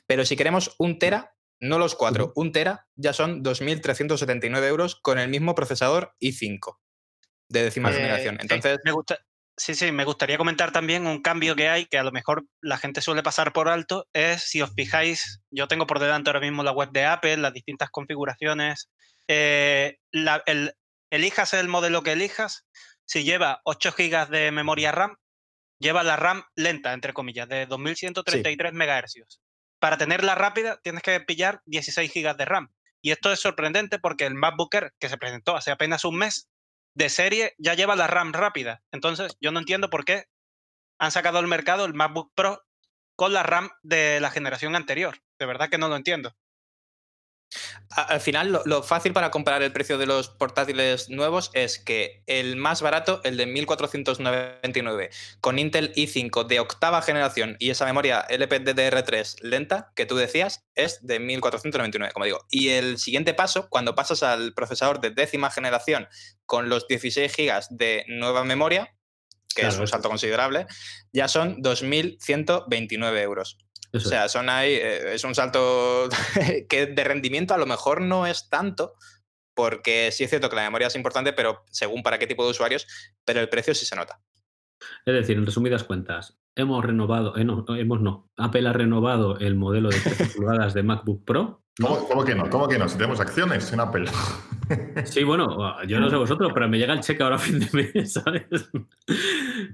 pero 0.06 0.24
si 0.24 0.36
queremos 0.36 0.74
un 0.78 0.98
tera, 0.98 1.34
no 1.62 1.78
los 1.78 1.94
cuatro, 1.94 2.32
un 2.36 2.52
tera 2.52 2.86
ya 2.96 3.12
son 3.12 3.42
2.379 3.42 4.66
euros 4.66 4.96
con 4.96 5.18
el 5.18 5.28
mismo 5.30 5.54
procesador 5.54 6.14
i5 6.20 6.78
de 7.48 7.62
décima 7.64 7.90
Eh, 7.90 7.94
generación. 7.94 8.34
sí, 8.36 8.42
Entonces, 8.42 8.78
me 8.84 8.92
gusta, 8.92 9.18
sí, 9.56 9.74
sí, 9.74 9.92
me 9.92 10.04
gustaría 10.04 10.38
comentar 10.38 10.72
también 10.72 11.06
un 11.06 11.22
cambio 11.22 11.54
que 11.54 11.68
hay 11.68 11.86
que 11.86 11.98
a 11.98 12.02
lo 12.02 12.10
mejor 12.12 12.44
la 12.60 12.78
gente 12.78 13.00
suele 13.00 13.22
pasar 13.22 13.52
por 13.52 13.68
alto. 13.68 14.06
Es 14.12 14.42
si 14.42 14.60
os 14.60 14.72
fijáis, 14.74 15.40
yo 15.50 15.68
tengo 15.68 15.86
por 15.86 15.98
delante 16.00 16.30
ahora 16.30 16.40
mismo 16.40 16.62
la 16.62 16.72
web 16.72 16.90
de 16.90 17.04
Apple, 17.04 17.36
las 17.38 17.52
distintas 17.52 17.90
configuraciones. 17.90 18.90
eh, 19.28 19.98
la- 20.10 20.42
el, 20.46 20.74
elijas 21.10 21.54
el 21.54 21.68
modelo 21.68 22.02
que 22.02 22.12
elijas. 22.12 22.66
Si 23.04 23.22
lleva 23.22 23.60
8 23.64 23.92
GB 23.96 24.28
de 24.30 24.50
memoria 24.50 24.90
RAM, 24.90 25.16
lleva 25.78 26.02
la 26.02 26.16
RAM 26.16 26.42
lenta, 26.56 26.92
entre 26.92 27.12
comillas, 27.12 27.48
de 27.48 27.66
2133 27.66 28.72
MHz. 28.72 29.40
Para 29.82 29.98
tenerla 29.98 30.36
rápida, 30.36 30.78
tienes 30.80 31.02
que 31.02 31.18
pillar 31.18 31.60
16 31.66 32.12
GB 32.14 32.36
de 32.36 32.44
RAM. 32.44 32.72
Y 33.02 33.10
esto 33.10 33.32
es 33.32 33.40
sorprendente 33.40 33.98
porque 33.98 34.26
el 34.26 34.36
MacBook 34.36 34.72
Air, 34.76 34.94
que 35.00 35.08
se 35.08 35.18
presentó 35.18 35.56
hace 35.56 35.72
apenas 35.72 36.04
un 36.04 36.18
mes, 36.18 36.48
de 36.94 37.08
serie 37.08 37.56
ya 37.58 37.74
lleva 37.74 37.96
la 37.96 38.06
RAM 38.06 38.32
rápida. 38.32 38.84
Entonces, 38.92 39.36
yo 39.40 39.50
no 39.50 39.58
entiendo 39.58 39.90
por 39.90 40.04
qué 40.04 40.26
han 41.00 41.10
sacado 41.10 41.38
al 41.38 41.48
mercado 41.48 41.84
el 41.84 41.94
MacBook 41.94 42.30
Pro 42.36 42.62
con 43.16 43.32
la 43.32 43.42
RAM 43.42 43.70
de 43.82 44.20
la 44.20 44.30
generación 44.30 44.76
anterior. 44.76 45.18
De 45.40 45.46
verdad 45.46 45.68
que 45.68 45.78
no 45.78 45.88
lo 45.88 45.96
entiendo. 45.96 46.32
Al 47.90 48.20
final, 48.20 48.50
lo, 48.52 48.62
lo 48.64 48.82
fácil 48.82 49.12
para 49.12 49.30
comparar 49.30 49.62
el 49.62 49.72
precio 49.72 49.98
de 49.98 50.06
los 50.06 50.28
portátiles 50.28 51.10
nuevos 51.10 51.50
es 51.52 51.78
que 51.78 52.22
el 52.26 52.56
más 52.56 52.82
barato, 52.82 53.20
el 53.24 53.36
de 53.36 53.46
1499, 53.46 55.10
con 55.40 55.58
Intel 55.58 55.92
i5 55.94 56.46
de 56.46 56.60
octava 56.60 57.02
generación 57.02 57.56
y 57.58 57.70
esa 57.70 57.84
memoria 57.84 58.26
LPDDR3 58.28 59.42
lenta 59.42 59.92
que 59.94 60.06
tú 60.06 60.16
decías, 60.16 60.64
es 60.74 61.06
de 61.06 61.18
1499, 61.18 62.12
como 62.12 62.24
digo. 62.24 62.46
Y 62.50 62.70
el 62.70 62.98
siguiente 62.98 63.34
paso, 63.34 63.68
cuando 63.68 63.94
pasas 63.94 64.22
al 64.22 64.54
procesador 64.54 65.00
de 65.00 65.10
décima 65.10 65.50
generación 65.50 66.08
con 66.46 66.68
los 66.68 66.86
16 66.88 67.34
GB 67.36 67.66
de 67.70 68.04
nueva 68.08 68.44
memoria, 68.44 68.94
que 69.54 69.66
es 69.66 69.76
un 69.76 69.86
salto 69.86 70.08
considerable, 70.08 70.66
ya 71.12 71.28
son 71.28 71.62
2.129 71.62 73.20
euros. 73.20 73.58
Eso 73.92 74.08
O 74.08 74.10
sea, 74.10 74.28
son 74.28 74.48
ahí, 74.48 74.72
eh, 74.72 75.14
es 75.14 75.24
un 75.24 75.34
salto 75.34 76.08
que 76.68 76.86
de 76.86 77.04
rendimiento 77.04 77.54
a 77.54 77.58
lo 77.58 77.66
mejor 77.66 78.00
no 78.00 78.26
es 78.26 78.48
tanto, 78.48 78.94
porque 79.54 80.10
sí 80.12 80.24
es 80.24 80.30
cierto 80.30 80.48
que 80.48 80.56
la 80.56 80.62
memoria 80.62 80.86
es 80.86 80.96
importante, 80.96 81.32
pero 81.32 81.64
según 81.70 82.02
para 82.02 82.18
qué 82.18 82.26
tipo 82.26 82.44
de 82.44 82.50
usuarios, 82.50 82.86
pero 83.24 83.40
el 83.40 83.48
precio 83.48 83.74
sí 83.74 83.84
se 83.84 83.96
nota. 83.96 84.20
Es 85.04 85.14
decir, 85.14 85.36
en 85.36 85.46
resumidas 85.46 85.84
cuentas, 85.84 86.40
hemos 86.56 86.84
renovado, 86.84 87.36
eh, 87.36 87.44
no, 87.44 87.64
hemos 87.76 88.00
no, 88.00 88.30
Apple 88.36 88.68
ha 88.68 88.72
renovado 88.72 89.38
el 89.38 89.54
modelo 89.54 89.90
de 89.90 90.00
13 90.00 90.26
pulgadas 90.36 90.74
de 90.74 90.82
MacBook 90.82 91.24
Pro. 91.24 91.61
¿Cómo, 91.80 92.06
cómo 92.06 92.24
que 92.24 92.34
no? 92.34 92.48
¿Cómo 92.50 92.68
que 92.68 92.78
no? 92.78 92.88
Si 92.88 92.96
tenemos 92.96 93.20
acciones 93.20 93.72
en 93.72 93.80
Apple. 93.80 94.04
Sí, 95.04 95.22
bueno, 95.22 95.84
yo 95.86 96.00
no 96.00 96.08
sé 96.08 96.16
vosotros, 96.16 96.50
pero 96.54 96.66
me 96.66 96.78
llega 96.78 96.94
el 96.94 97.00
cheque 97.00 97.22
ahora 97.22 97.36
a 97.36 97.38
fin 97.38 97.58
de 97.58 97.68
mes, 97.74 98.12
¿sabes? 98.14 98.44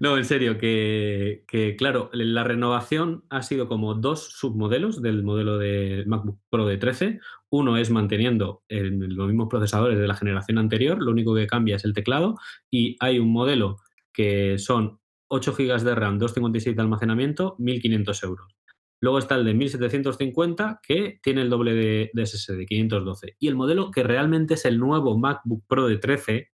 No, 0.00 0.16
en 0.16 0.24
serio, 0.24 0.58
que, 0.58 1.44
que, 1.46 1.76
claro, 1.76 2.10
la 2.12 2.42
renovación 2.42 3.22
ha 3.30 3.42
sido 3.42 3.68
como 3.68 3.94
dos 3.94 4.30
submodelos 4.32 5.00
del 5.00 5.22
modelo 5.22 5.56
de 5.56 6.02
MacBook 6.08 6.40
Pro 6.50 6.66
de 6.66 6.78
13. 6.78 7.20
Uno 7.50 7.76
es 7.76 7.90
manteniendo 7.90 8.64
el- 8.68 8.98
los 8.98 9.28
mismos 9.28 9.46
procesadores 9.48 9.98
de 10.00 10.08
la 10.08 10.16
generación 10.16 10.58
anterior, 10.58 11.00
lo 11.00 11.12
único 11.12 11.32
que 11.32 11.46
cambia 11.46 11.76
es 11.76 11.84
el 11.84 11.92
teclado, 11.92 12.36
y 12.68 12.96
hay 12.98 13.20
un 13.20 13.30
modelo 13.32 13.76
que 14.12 14.58
son 14.58 14.98
8 15.28 15.54
GB 15.56 15.82
de 15.84 15.94
RAM, 15.94 16.18
256 16.18 16.74
de 16.74 16.82
almacenamiento, 16.82 17.54
1.500 17.58 18.24
euros. 18.24 18.56
Luego 19.00 19.18
está 19.18 19.36
el 19.36 19.44
de 19.44 19.54
1750, 19.54 20.80
que 20.82 21.20
tiene 21.22 21.42
el 21.42 21.50
doble 21.50 21.74
de, 21.74 22.10
de 22.12 22.26
SSD, 22.26 22.66
512. 22.66 23.36
Y 23.38 23.48
el 23.48 23.56
modelo 23.56 23.90
que 23.90 24.02
realmente 24.02 24.54
es 24.54 24.64
el 24.64 24.78
nuevo 24.78 25.16
MacBook 25.18 25.64
Pro 25.68 25.86
de 25.86 25.98
13, 25.98 26.50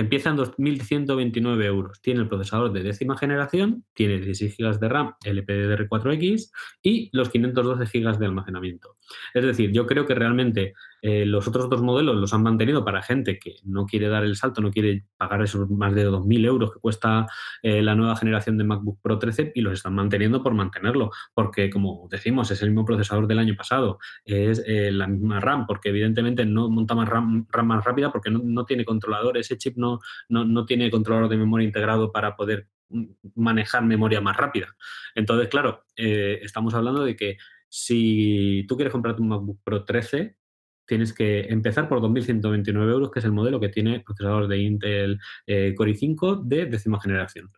empieza 0.00 0.30
en 0.30 0.36
2.129 0.36 1.64
euros. 1.64 2.00
Tiene 2.00 2.20
el 2.20 2.28
procesador 2.28 2.72
de 2.72 2.82
décima 2.82 3.16
generación, 3.16 3.84
tiene 3.94 4.18
16 4.18 4.56
GB 4.56 4.78
de 4.78 4.88
RAM 4.88 5.14
LPDDR4X 5.24 6.50
y 6.82 7.10
los 7.12 7.30
512 7.30 7.84
GB 7.98 8.18
de 8.18 8.26
almacenamiento. 8.26 8.96
Es 9.34 9.44
decir, 9.44 9.72
yo 9.72 9.86
creo 9.86 10.06
que 10.06 10.14
realmente 10.14 10.74
eh, 11.02 11.26
los 11.26 11.46
otros 11.46 11.68
dos 11.68 11.82
modelos 11.82 12.16
los 12.16 12.32
han 12.32 12.42
mantenido 12.42 12.84
para 12.84 13.02
gente 13.02 13.38
que 13.38 13.56
no 13.64 13.86
quiere 13.86 14.08
dar 14.08 14.24
el 14.24 14.36
salto, 14.36 14.60
no 14.60 14.70
quiere 14.70 15.06
pagar 15.16 15.42
esos 15.42 15.68
más 15.70 15.94
de 15.94 16.08
2.000 16.08 16.46
euros 16.46 16.72
que 16.72 16.80
cuesta 16.80 17.26
eh, 17.62 17.82
la 17.82 17.94
nueva 17.94 18.16
generación 18.16 18.56
de 18.58 18.64
MacBook 18.64 19.00
Pro 19.02 19.18
13 19.18 19.52
y 19.54 19.60
los 19.60 19.74
están 19.74 19.94
manteniendo 19.94 20.42
por 20.42 20.54
mantenerlo, 20.54 21.10
porque 21.34 21.70
como 21.70 22.08
decimos, 22.10 22.50
es 22.50 22.62
el 22.62 22.70
mismo 22.70 22.84
procesador 22.84 23.26
del 23.26 23.38
año 23.38 23.54
pasado, 23.56 23.98
es 24.24 24.62
eh, 24.66 24.90
la 24.90 25.06
misma 25.06 25.40
RAM, 25.40 25.66
porque 25.66 25.90
evidentemente 25.90 26.44
no 26.46 26.68
monta 26.68 26.94
más 26.94 27.08
RAM, 27.08 27.46
RAM 27.50 27.66
más 27.66 27.84
rápida 27.84 28.10
porque 28.10 28.30
no, 28.30 28.40
no 28.42 28.64
tiene 28.64 28.84
controlador, 28.84 29.38
ese 29.38 29.58
chip 29.58 29.76
no, 29.76 30.00
no, 30.28 30.44
no 30.44 30.64
tiene 30.64 30.90
controlador 30.90 31.28
de 31.28 31.36
memoria 31.36 31.66
integrado 31.66 32.10
para 32.10 32.36
poder 32.36 32.68
mm, 32.88 33.04
manejar 33.36 33.84
memoria 33.84 34.20
más 34.20 34.36
rápida. 34.36 34.74
Entonces, 35.14 35.48
claro, 35.48 35.84
estamos 35.96 36.74
hablando 36.74 37.04
de 37.04 37.16
que 37.16 37.36
si 37.68 38.64
tú 38.68 38.76
quieres 38.76 38.92
comprarte 38.92 39.22
un 39.22 39.28
MacBook 39.28 39.60
Pro 39.62 39.84
13, 39.84 40.36
tienes 40.86 41.12
que 41.12 41.40
empezar 41.48 41.88
por 41.88 42.00
2.129 42.00 42.90
euros, 42.90 43.10
que 43.10 43.18
es 43.18 43.24
el 43.24 43.32
modelo 43.32 43.60
que 43.60 43.68
tiene 43.68 44.00
procesador 44.00 44.48
de 44.48 44.58
Intel 44.58 45.20
eh, 45.46 45.74
Core 45.76 45.92
i5 45.92 46.42
de 46.44 46.66
décima 46.66 47.00
generación. 47.00 47.50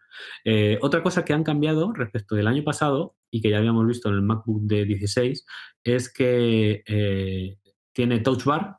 Eh, 0.44 0.78
otra 0.82 1.02
cosa 1.02 1.24
que 1.24 1.32
han 1.32 1.44
cambiado 1.44 1.92
respecto 1.92 2.34
del 2.34 2.46
año 2.46 2.64
pasado 2.64 3.16
y 3.30 3.40
que 3.40 3.50
ya 3.50 3.58
habíamos 3.58 3.86
visto 3.86 4.08
en 4.08 4.14
el 4.16 4.22
MacBook 4.22 4.62
de 4.62 4.84
16 4.84 5.46
es 5.84 6.12
que 6.12 6.82
eh, 6.86 7.58
tiene 7.92 8.20
Touch 8.20 8.44
Bar 8.44 8.76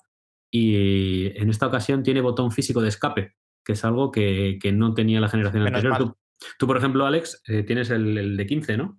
y 0.51 1.27
en 1.39 1.49
esta 1.49 1.67
ocasión 1.67 2.03
tiene 2.03 2.21
botón 2.21 2.51
físico 2.51 2.81
de 2.81 2.89
escape, 2.89 3.35
que 3.63 3.73
es 3.73 3.85
algo 3.85 4.11
que, 4.11 4.57
que 4.61 4.71
no 4.71 4.93
tenía 4.93 5.19
la 5.19 5.29
generación 5.29 5.63
Menos 5.63 5.83
anterior. 5.83 6.15
tú, 6.57 6.67
por 6.67 6.77
ejemplo, 6.77 7.05
Alex, 7.05 7.41
eh, 7.47 7.63
tienes 7.63 7.91
el, 7.91 8.17
el 8.17 8.37
de 8.37 8.45
15, 8.47 8.77
¿no? 8.77 8.98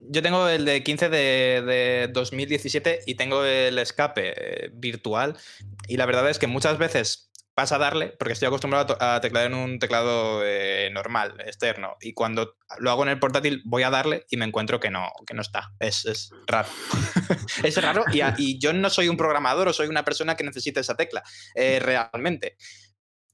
Yo 0.00 0.22
tengo 0.22 0.48
el 0.48 0.64
de 0.64 0.82
15 0.82 1.08
de, 1.10 1.62
de 1.62 2.08
2017 2.12 3.00
y 3.06 3.14
tengo 3.14 3.44
el 3.44 3.78
escape 3.78 4.32
eh, 4.36 4.70
virtual. 4.72 5.36
Y 5.88 5.96
la 5.96 6.06
verdad 6.06 6.28
es 6.30 6.38
que 6.38 6.46
muchas 6.46 6.78
veces 6.78 7.30
pasa 7.54 7.76
a 7.76 7.78
darle, 7.78 8.08
porque 8.18 8.32
estoy 8.32 8.46
acostumbrado 8.46 8.96
a, 9.00 9.20
teclar 9.20 9.44
en 9.44 9.54
un 9.54 9.78
teclado 9.78 10.40
eh, 10.42 10.88
normal, 10.92 11.34
externo. 11.44 11.96
Y 12.00 12.14
cuando 12.14 12.56
lo 12.78 12.90
hago 12.90 13.02
en 13.02 13.10
el 13.10 13.18
portátil, 13.18 13.60
voy 13.66 13.82
a 13.82 13.90
darle 13.90 14.24
y 14.30 14.38
me 14.38 14.46
encuentro 14.46 14.80
que 14.80 14.90
no, 14.90 15.12
que 15.26 15.34
no 15.34 15.42
está. 15.42 15.72
Es, 15.78 16.06
es 16.06 16.30
raro. 16.46 16.68
es 17.62 17.82
raro. 17.82 18.04
Y, 18.38 18.58
yo 18.58 18.72
no 18.72 18.88
soy 18.88 19.08
un 19.08 19.18
programador 19.18 19.68
o 19.68 19.72
soy 19.74 19.88
una 19.88 20.06
persona 20.06 20.36
que 20.36 20.44
necesita 20.44 20.80
esa 20.80 20.96
tecla 20.96 21.22
eh, 21.54 21.80
realmente. 21.80 22.56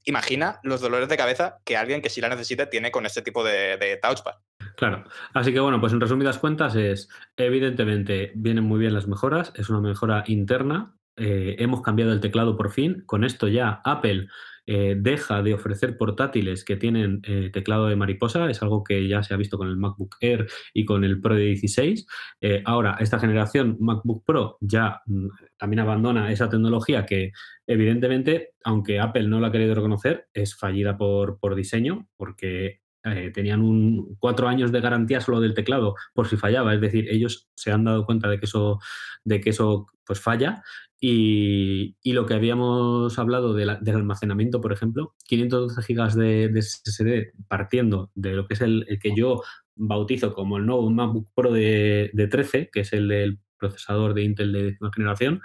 Imagina 0.03 0.59
los 0.65 0.81
dolores 0.81 1.09
de 1.09 1.17
cabeza 1.17 1.59
que 1.65 1.77
alguien 1.77 2.03
que 2.03 2.11
sí 2.11 2.21
la 2.21 2.29
necesite 2.29 2.67
tiene 2.67 2.91
con 2.91 3.07
este 3.07 3.23
tipo 3.23 3.45
de, 3.45 3.77
de 3.77 3.97
touchpad. 3.97 4.35
Claro, 4.77 5.05
así 5.33 5.53
que 5.53 5.61
bueno, 5.61 5.81
pues 5.81 5.93
en 5.93 6.01
resumidas 6.01 6.39
cuentas 6.39 6.77
es, 6.77 7.09
evidentemente 7.37 8.33
vienen 8.35 8.65
muy 8.65 8.79
bien 8.79 8.93
las 8.93 9.09
mejoras, 9.09 9.53
es 9.57 9.71
una 9.71 9.81
mejora 9.81 10.25
interna, 10.27 10.97
eh, 11.17 11.57
hemos 11.59 11.81
cambiado 11.81 12.13
el 12.13 12.21
teclado 12.21 12.57
por 12.57 12.71
fin, 12.71 13.03
con 13.07 13.25
esto 13.25 13.49
ya 13.49 13.81
Apple 13.85 14.29
eh, 14.69 14.97
deja 14.99 15.43
de 15.43 15.55
ofrecer 15.55 15.97
portátiles 15.97 16.65
que 16.65 16.77
tienen 16.77 17.21
eh, 17.23 17.51
teclado 17.53 17.87
de 17.87 17.95
mariposa, 17.95 18.51
es 18.51 18.61
algo 18.63 18.83
que 18.83 19.07
ya 19.07 19.23
se 19.23 19.33
ha 19.33 19.37
visto 19.37 19.59
con 19.59 19.69
el 19.69 19.77
MacBook 19.77 20.17
Air 20.21 20.49
y 20.75 20.85
con 20.85 21.05
el 21.05 21.21
Pro 21.21 21.37
de 21.37 21.45
16. 21.45 22.05
Eh, 22.41 22.63
ahora, 22.65 22.97
esta 22.99 23.21
generación 23.21 23.77
MacBook 23.79 24.25
Pro 24.25 24.59
ya 24.61 25.03
mm, 25.07 25.29
también 25.57 25.81
abandona 25.81 26.33
esa 26.33 26.49
tecnología 26.49 27.07
que 27.07 27.31
evidentemente, 27.67 28.55
aunque 28.65 28.99
Apple 28.99 29.29
no 29.29 29.39
lo 29.39 29.47
ha 29.47 29.53
querido 29.53 29.75
reconocer, 29.75 30.27
es 30.35 30.57
fallida 30.57 30.97
por, 30.99 31.39
por 31.39 31.55
diseño, 31.55 32.09
porque 32.17 32.81
eh, 33.07 33.31
tenían 33.33 33.63
un, 33.63 34.17
cuatro 34.19 34.49
años 34.49 34.73
de 34.73 34.81
garantía 34.81 35.21
solo 35.21 35.41
del 35.41 35.55
teclado 35.55 35.95
por 36.13 36.29
si 36.29 36.37
fallaba. 36.37 36.75
Es 36.75 36.81
decir, 36.81 37.09
ellos 37.09 37.49
se 37.55 37.71
han 37.71 37.85
dado 37.85 38.05
cuenta 38.05 38.29
de 38.29 38.39
que 38.39 38.47
eso, 38.47 38.81
de 39.25 39.41
que 39.41 39.51
eso 39.51 39.87
pues 40.05 40.21
falla. 40.21 40.63
Y, 41.01 41.95
lo 42.05 42.27
que 42.27 42.35
habíamos 42.35 43.19
hablado 43.19 43.55
de 43.55 43.67
la, 43.67 43.77
del 43.77 43.97
almacenamiento, 43.97 44.61
por 44.61 44.73
ejemplo, 44.73 45.15
512 45.25 45.95
GB 45.95 46.15
de, 46.15 46.49
de, 46.49 46.63
SSD 46.63 47.33
partiendo 47.49 48.11
de 48.15 48.33
lo 48.33 48.47
que 48.47 48.55
es 48.55 48.61
el, 48.63 48.87
que 49.01 49.13
yo 49.15 49.43
bautizo 49.75 50.33
como 50.35 50.57
el 50.57 50.67
nuevo 50.67 50.91
MacBook 50.91 51.29
Pro 51.35 51.53
de, 51.53 52.11
de 52.15 52.27
13, 52.29 52.71
que 52.73 52.81
es 52.81 52.93
el 52.93 53.09
del 53.09 53.39
procesador 53.59 54.15
de 54.15 54.23
Intel 54.25 54.53
de 54.53 54.63
décima 54.65 54.91
generación, 54.93 55.43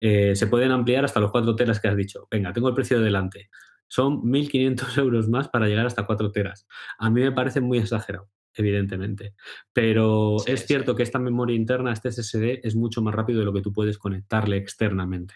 eh, 0.00 0.34
se 0.34 0.46
pueden 0.46 0.72
ampliar 0.72 1.04
hasta 1.04 1.20
los 1.20 1.30
4 1.30 1.54
teras 1.56 1.80
que 1.80 1.88
has 1.88 1.96
dicho. 1.96 2.26
Venga, 2.30 2.52
tengo 2.52 2.68
el 2.68 2.74
precio 2.74 3.00
delante. 3.00 3.50
Son 3.88 4.22
1.500 4.22 4.96
euros 4.98 5.28
más 5.28 5.48
para 5.48 5.66
llegar 5.66 5.86
hasta 5.86 6.06
4 6.06 6.32
teras. 6.32 6.66
A 6.98 7.10
mí 7.10 7.20
me 7.22 7.32
parece 7.32 7.60
muy 7.60 7.78
exagerado 7.78 8.28
evidentemente. 8.58 9.34
Pero 9.72 10.36
Sí, 10.38 10.52
es 10.52 10.60
sí. 10.60 10.68
cierto 10.68 10.94
que 10.96 11.02
esta 11.02 11.18
memoria 11.18 11.54
interna, 11.54 11.92
este 11.92 12.08
SSD, 12.10 12.60
es 12.66 12.74
mucho 12.74 13.02
más 13.02 13.14
rápido 13.14 13.40
de 13.40 13.44
lo 13.44 13.52
que 13.52 13.60
tú 13.60 13.72
puedes 13.72 13.98
conectarle 13.98 14.56
externamente. 14.56 15.34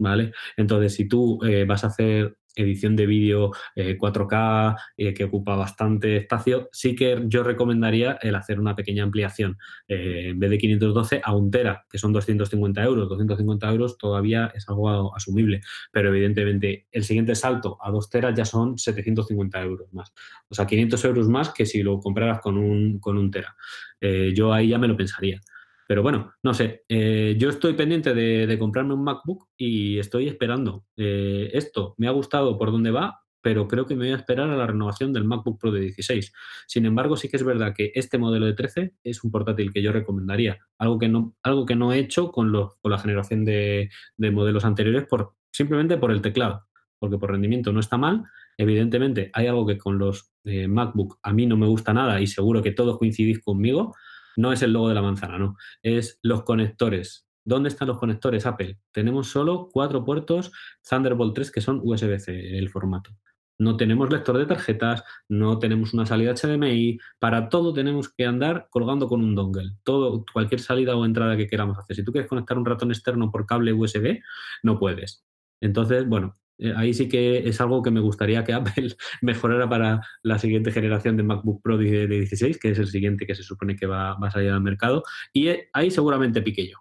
¿Vale? 0.00 0.32
Entonces, 0.56 0.94
si 0.94 1.08
tú 1.08 1.40
eh, 1.44 1.64
vas 1.64 1.84
a 1.84 1.88
hacer 1.88 2.36
edición 2.62 2.96
de 2.96 3.06
vídeo 3.06 3.52
eh, 3.74 3.96
4K 3.98 4.76
eh, 4.96 5.14
que 5.14 5.24
ocupa 5.24 5.56
bastante 5.56 6.16
espacio, 6.16 6.68
sí 6.72 6.94
que 6.94 7.22
yo 7.26 7.42
recomendaría 7.42 8.18
el 8.22 8.34
hacer 8.34 8.60
una 8.60 8.74
pequeña 8.74 9.04
ampliación 9.04 9.58
eh, 9.86 10.28
en 10.30 10.38
vez 10.38 10.50
de 10.50 10.58
512 10.58 11.20
a 11.24 11.34
un 11.34 11.50
tera, 11.50 11.84
que 11.90 11.98
son 11.98 12.12
250 12.12 12.82
euros. 12.82 13.08
250 13.08 13.70
euros 13.70 13.98
todavía 13.98 14.52
es 14.54 14.68
algo 14.68 15.14
asumible, 15.14 15.60
pero 15.92 16.08
evidentemente 16.08 16.86
el 16.92 17.04
siguiente 17.04 17.34
salto 17.34 17.78
a 17.80 17.90
2 17.90 18.10
teras 18.10 18.34
ya 18.34 18.44
son 18.44 18.78
750 18.78 19.62
euros 19.62 19.92
más. 19.92 20.12
O 20.48 20.54
sea, 20.54 20.66
500 20.66 21.04
euros 21.04 21.28
más 21.28 21.50
que 21.50 21.66
si 21.66 21.82
lo 21.82 22.00
compraras 22.00 22.40
con 22.40 22.58
un, 22.58 22.98
con 22.98 23.18
un 23.18 23.30
tera. 23.30 23.54
Eh, 24.00 24.32
yo 24.34 24.52
ahí 24.52 24.68
ya 24.68 24.78
me 24.78 24.88
lo 24.88 24.96
pensaría. 24.96 25.40
Pero 25.88 26.02
bueno, 26.02 26.34
no 26.42 26.52
sé, 26.52 26.84
eh, 26.86 27.34
yo 27.38 27.48
estoy 27.48 27.72
pendiente 27.72 28.12
de, 28.12 28.58
comprarme 28.58 28.92
un 28.92 29.02
MacBook 29.02 29.48
y 29.56 29.98
estoy 29.98 30.28
esperando. 30.28 30.84
Eh, 30.98 31.48
esto 31.54 31.94
me 31.96 32.06
ha 32.06 32.10
gustado 32.10 32.58
por 32.58 32.70
dónde 32.70 32.90
va, 32.90 33.22
pero 33.40 33.66
creo 33.66 33.86
que 33.86 33.94
me 33.94 34.04
voy 34.04 34.12
a 34.12 34.16
esperar 34.16 34.50
a 34.50 34.56
la 34.56 34.66
renovación 34.66 35.14
del 35.14 35.24
MacBook 35.24 35.58
Pro 35.58 35.72
de 35.72 35.80
16. 35.80 36.30
Sin 36.66 36.84
embargo, 36.84 37.16
sí 37.16 37.30
que 37.30 37.38
es 37.38 37.42
verdad 37.42 37.72
que 37.74 37.90
este 37.94 38.18
modelo 38.18 38.44
de 38.44 38.52
13 38.52 38.96
es 39.02 39.24
un 39.24 39.30
portátil 39.30 39.72
que 39.72 39.80
yo 39.80 39.90
recomendaría, 39.90 40.58
algo 40.76 40.98
que 40.98 41.08
no, 41.08 41.34
algo 41.42 41.64
que 41.64 41.74
no 41.74 41.90
he 41.90 41.98
hecho 42.00 42.32
con, 42.32 42.52
los, 42.52 42.74
con 42.82 42.92
la 42.92 42.98
generación 42.98 43.46
de, 43.46 43.88
de 44.18 44.30
modelos 44.30 44.66
anteriores 44.66 45.06
por, 45.08 45.36
simplemente 45.50 45.96
por 45.96 46.10
el 46.10 46.20
teclado, 46.20 46.66
porque 46.98 47.16
por 47.16 47.30
rendimiento 47.30 47.72
no 47.72 47.80
está 47.80 47.96
mal. 47.96 48.24
Evidentemente, 48.58 49.30
hay 49.32 49.46
algo 49.46 49.64
que 49.66 49.78
con 49.78 49.96
los 49.96 50.32
eh, 50.44 50.68
MacBook 50.68 51.18
a 51.22 51.32
mí 51.32 51.46
no 51.46 51.56
me 51.56 51.66
gusta 51.66 51.94
nada 51.94 52.20
y 52.20 52.26
seguro 52.26 52.62
que 52.62 52.72
todos 52.72 52.98
coincidís 52.98 53.40
conmigo, 53.40 53.94
no 54.38 54.52
es 54.52 54.62
el 54.62 54.72
logo 54.72 54.88
de 54.88 54.94
la 54.94 55.02
manzana, 55.02 55.36
no. 55.36 55.56
Es 55.82 56.20
los 56.22 56.44
conectores. 56.44 57.26
¿Dónde 57.44 57.70
están 57.70 57.88
los 57.88 57.98
conectores 57.98 58.46
Apple? 58.46 58.78
Tenemos 58.92 59.28
solo 59.28 59.68
cuatro 59.72 60.04
puertos 60.04 60.52
Thunderbolt 60.88 61.34
3 61.34 61.50
que 61.50 61.60
son 61.60 61.80
USB-C 61.82 62.56
el 62.56 62.70
formato. 62.70 63.10
No 63.58 63.76
tenemos 63.76 64.12
lector 64.12 64.38
de 64.38 64.46
tarjetas, 64.46 65.02
no 65.28 65.58
tenemos 65.58 65.92
una 65.92 66.06
salida 66.06 66.34
HDMI, 66.34 67.00
para 67.18 67.48
todo 67.48 67.72
tenemos 67.72 68.08
que 68.14 68.26
andar 68.26 68.68
colgando 68.70 69.08
con 69.08 69.24
un 69.24 69.34
dongle. 69.34 69.72
Todo, 69.82 70.24
cualquier 70.32 70.60
salida 70.60 70.94
o 70.94 71.04
entrada 71.04 71.36
que 71.36 71.48
queramos 71.48 71.76
hacer. 71.76 71.96
Si 71.96 72.04
tú 72.04 72.12
quieres 72.12 72.28
conectar 72.28 72.56
un 72.56 72.64
ratón 72.64 72.92
externo 72.92 73.32
por 73.32 73.44
cable 73.44 73.72
USB, 73.72 74.20
no 74.62 74.78
puedes. 74.78 75.24
Entonces, 75.60 76.06
bueno, 76.08 76.34
ahí 76.76 76.94
sí 76.94 77.08
que 77.08 77.48
es 77.48 77.60
algo 77.60 77.82
que 77.82 77.90
me 77.90 78.00
gustaría 78.00 78.44
que 78.44 78.52
Apple 78.54 78.94
mejorara 79.22 79.68
para 79.68 80.00
la 80.22 80.38
siguiente 80.38 80.72
generación 80.72 81.16
de 81.16 81.22
MacBook 81.22 81.62
Pro 81.62 81.78
de, 81.78 82.06
de 82.06 82.18
16, 82.18 82.58
que 82.58 82.70
es 82.70 82.78
el 82.78 82.88
siguiente 82.88 83.26
que 83.26 83.34
se 83.34 83.42
supone 83.42 83.76
que 83.76 83.86
va, 83.86 84.18
va 84.18 84.28
a 84.28 84.30
salir 84.30 84.50
al 84.50 84.60
mercado. 84.60 85.02
Y 85.32 85.48
eh, 85.48 85.68
ahí 85.72 85.90
seguramente 85.90 86.42
pique 86.42 86.68
yo. 86.68 86.76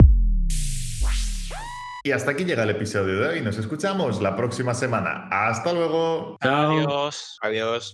Y 2.04 2.12
hasta 2.12 2.32
aquí 2.32 2.46
llega 2.46 2.64
el 2.64 2.70
episodio 2.70 3.20
de 3.20 3.28
hoy. 3.28 3.42
Nos 3.42 3.58
escuchamos 3.58 4.22
la 4.22 4.34
próxima 4.34 4.74
semana. 4.74 5.28
Hasta 5.30 5.74
luego. 5.74 6.38
Chao. 6.42 6.78
Adiós. 6.78 7.38
Adiós. 7.42 7.94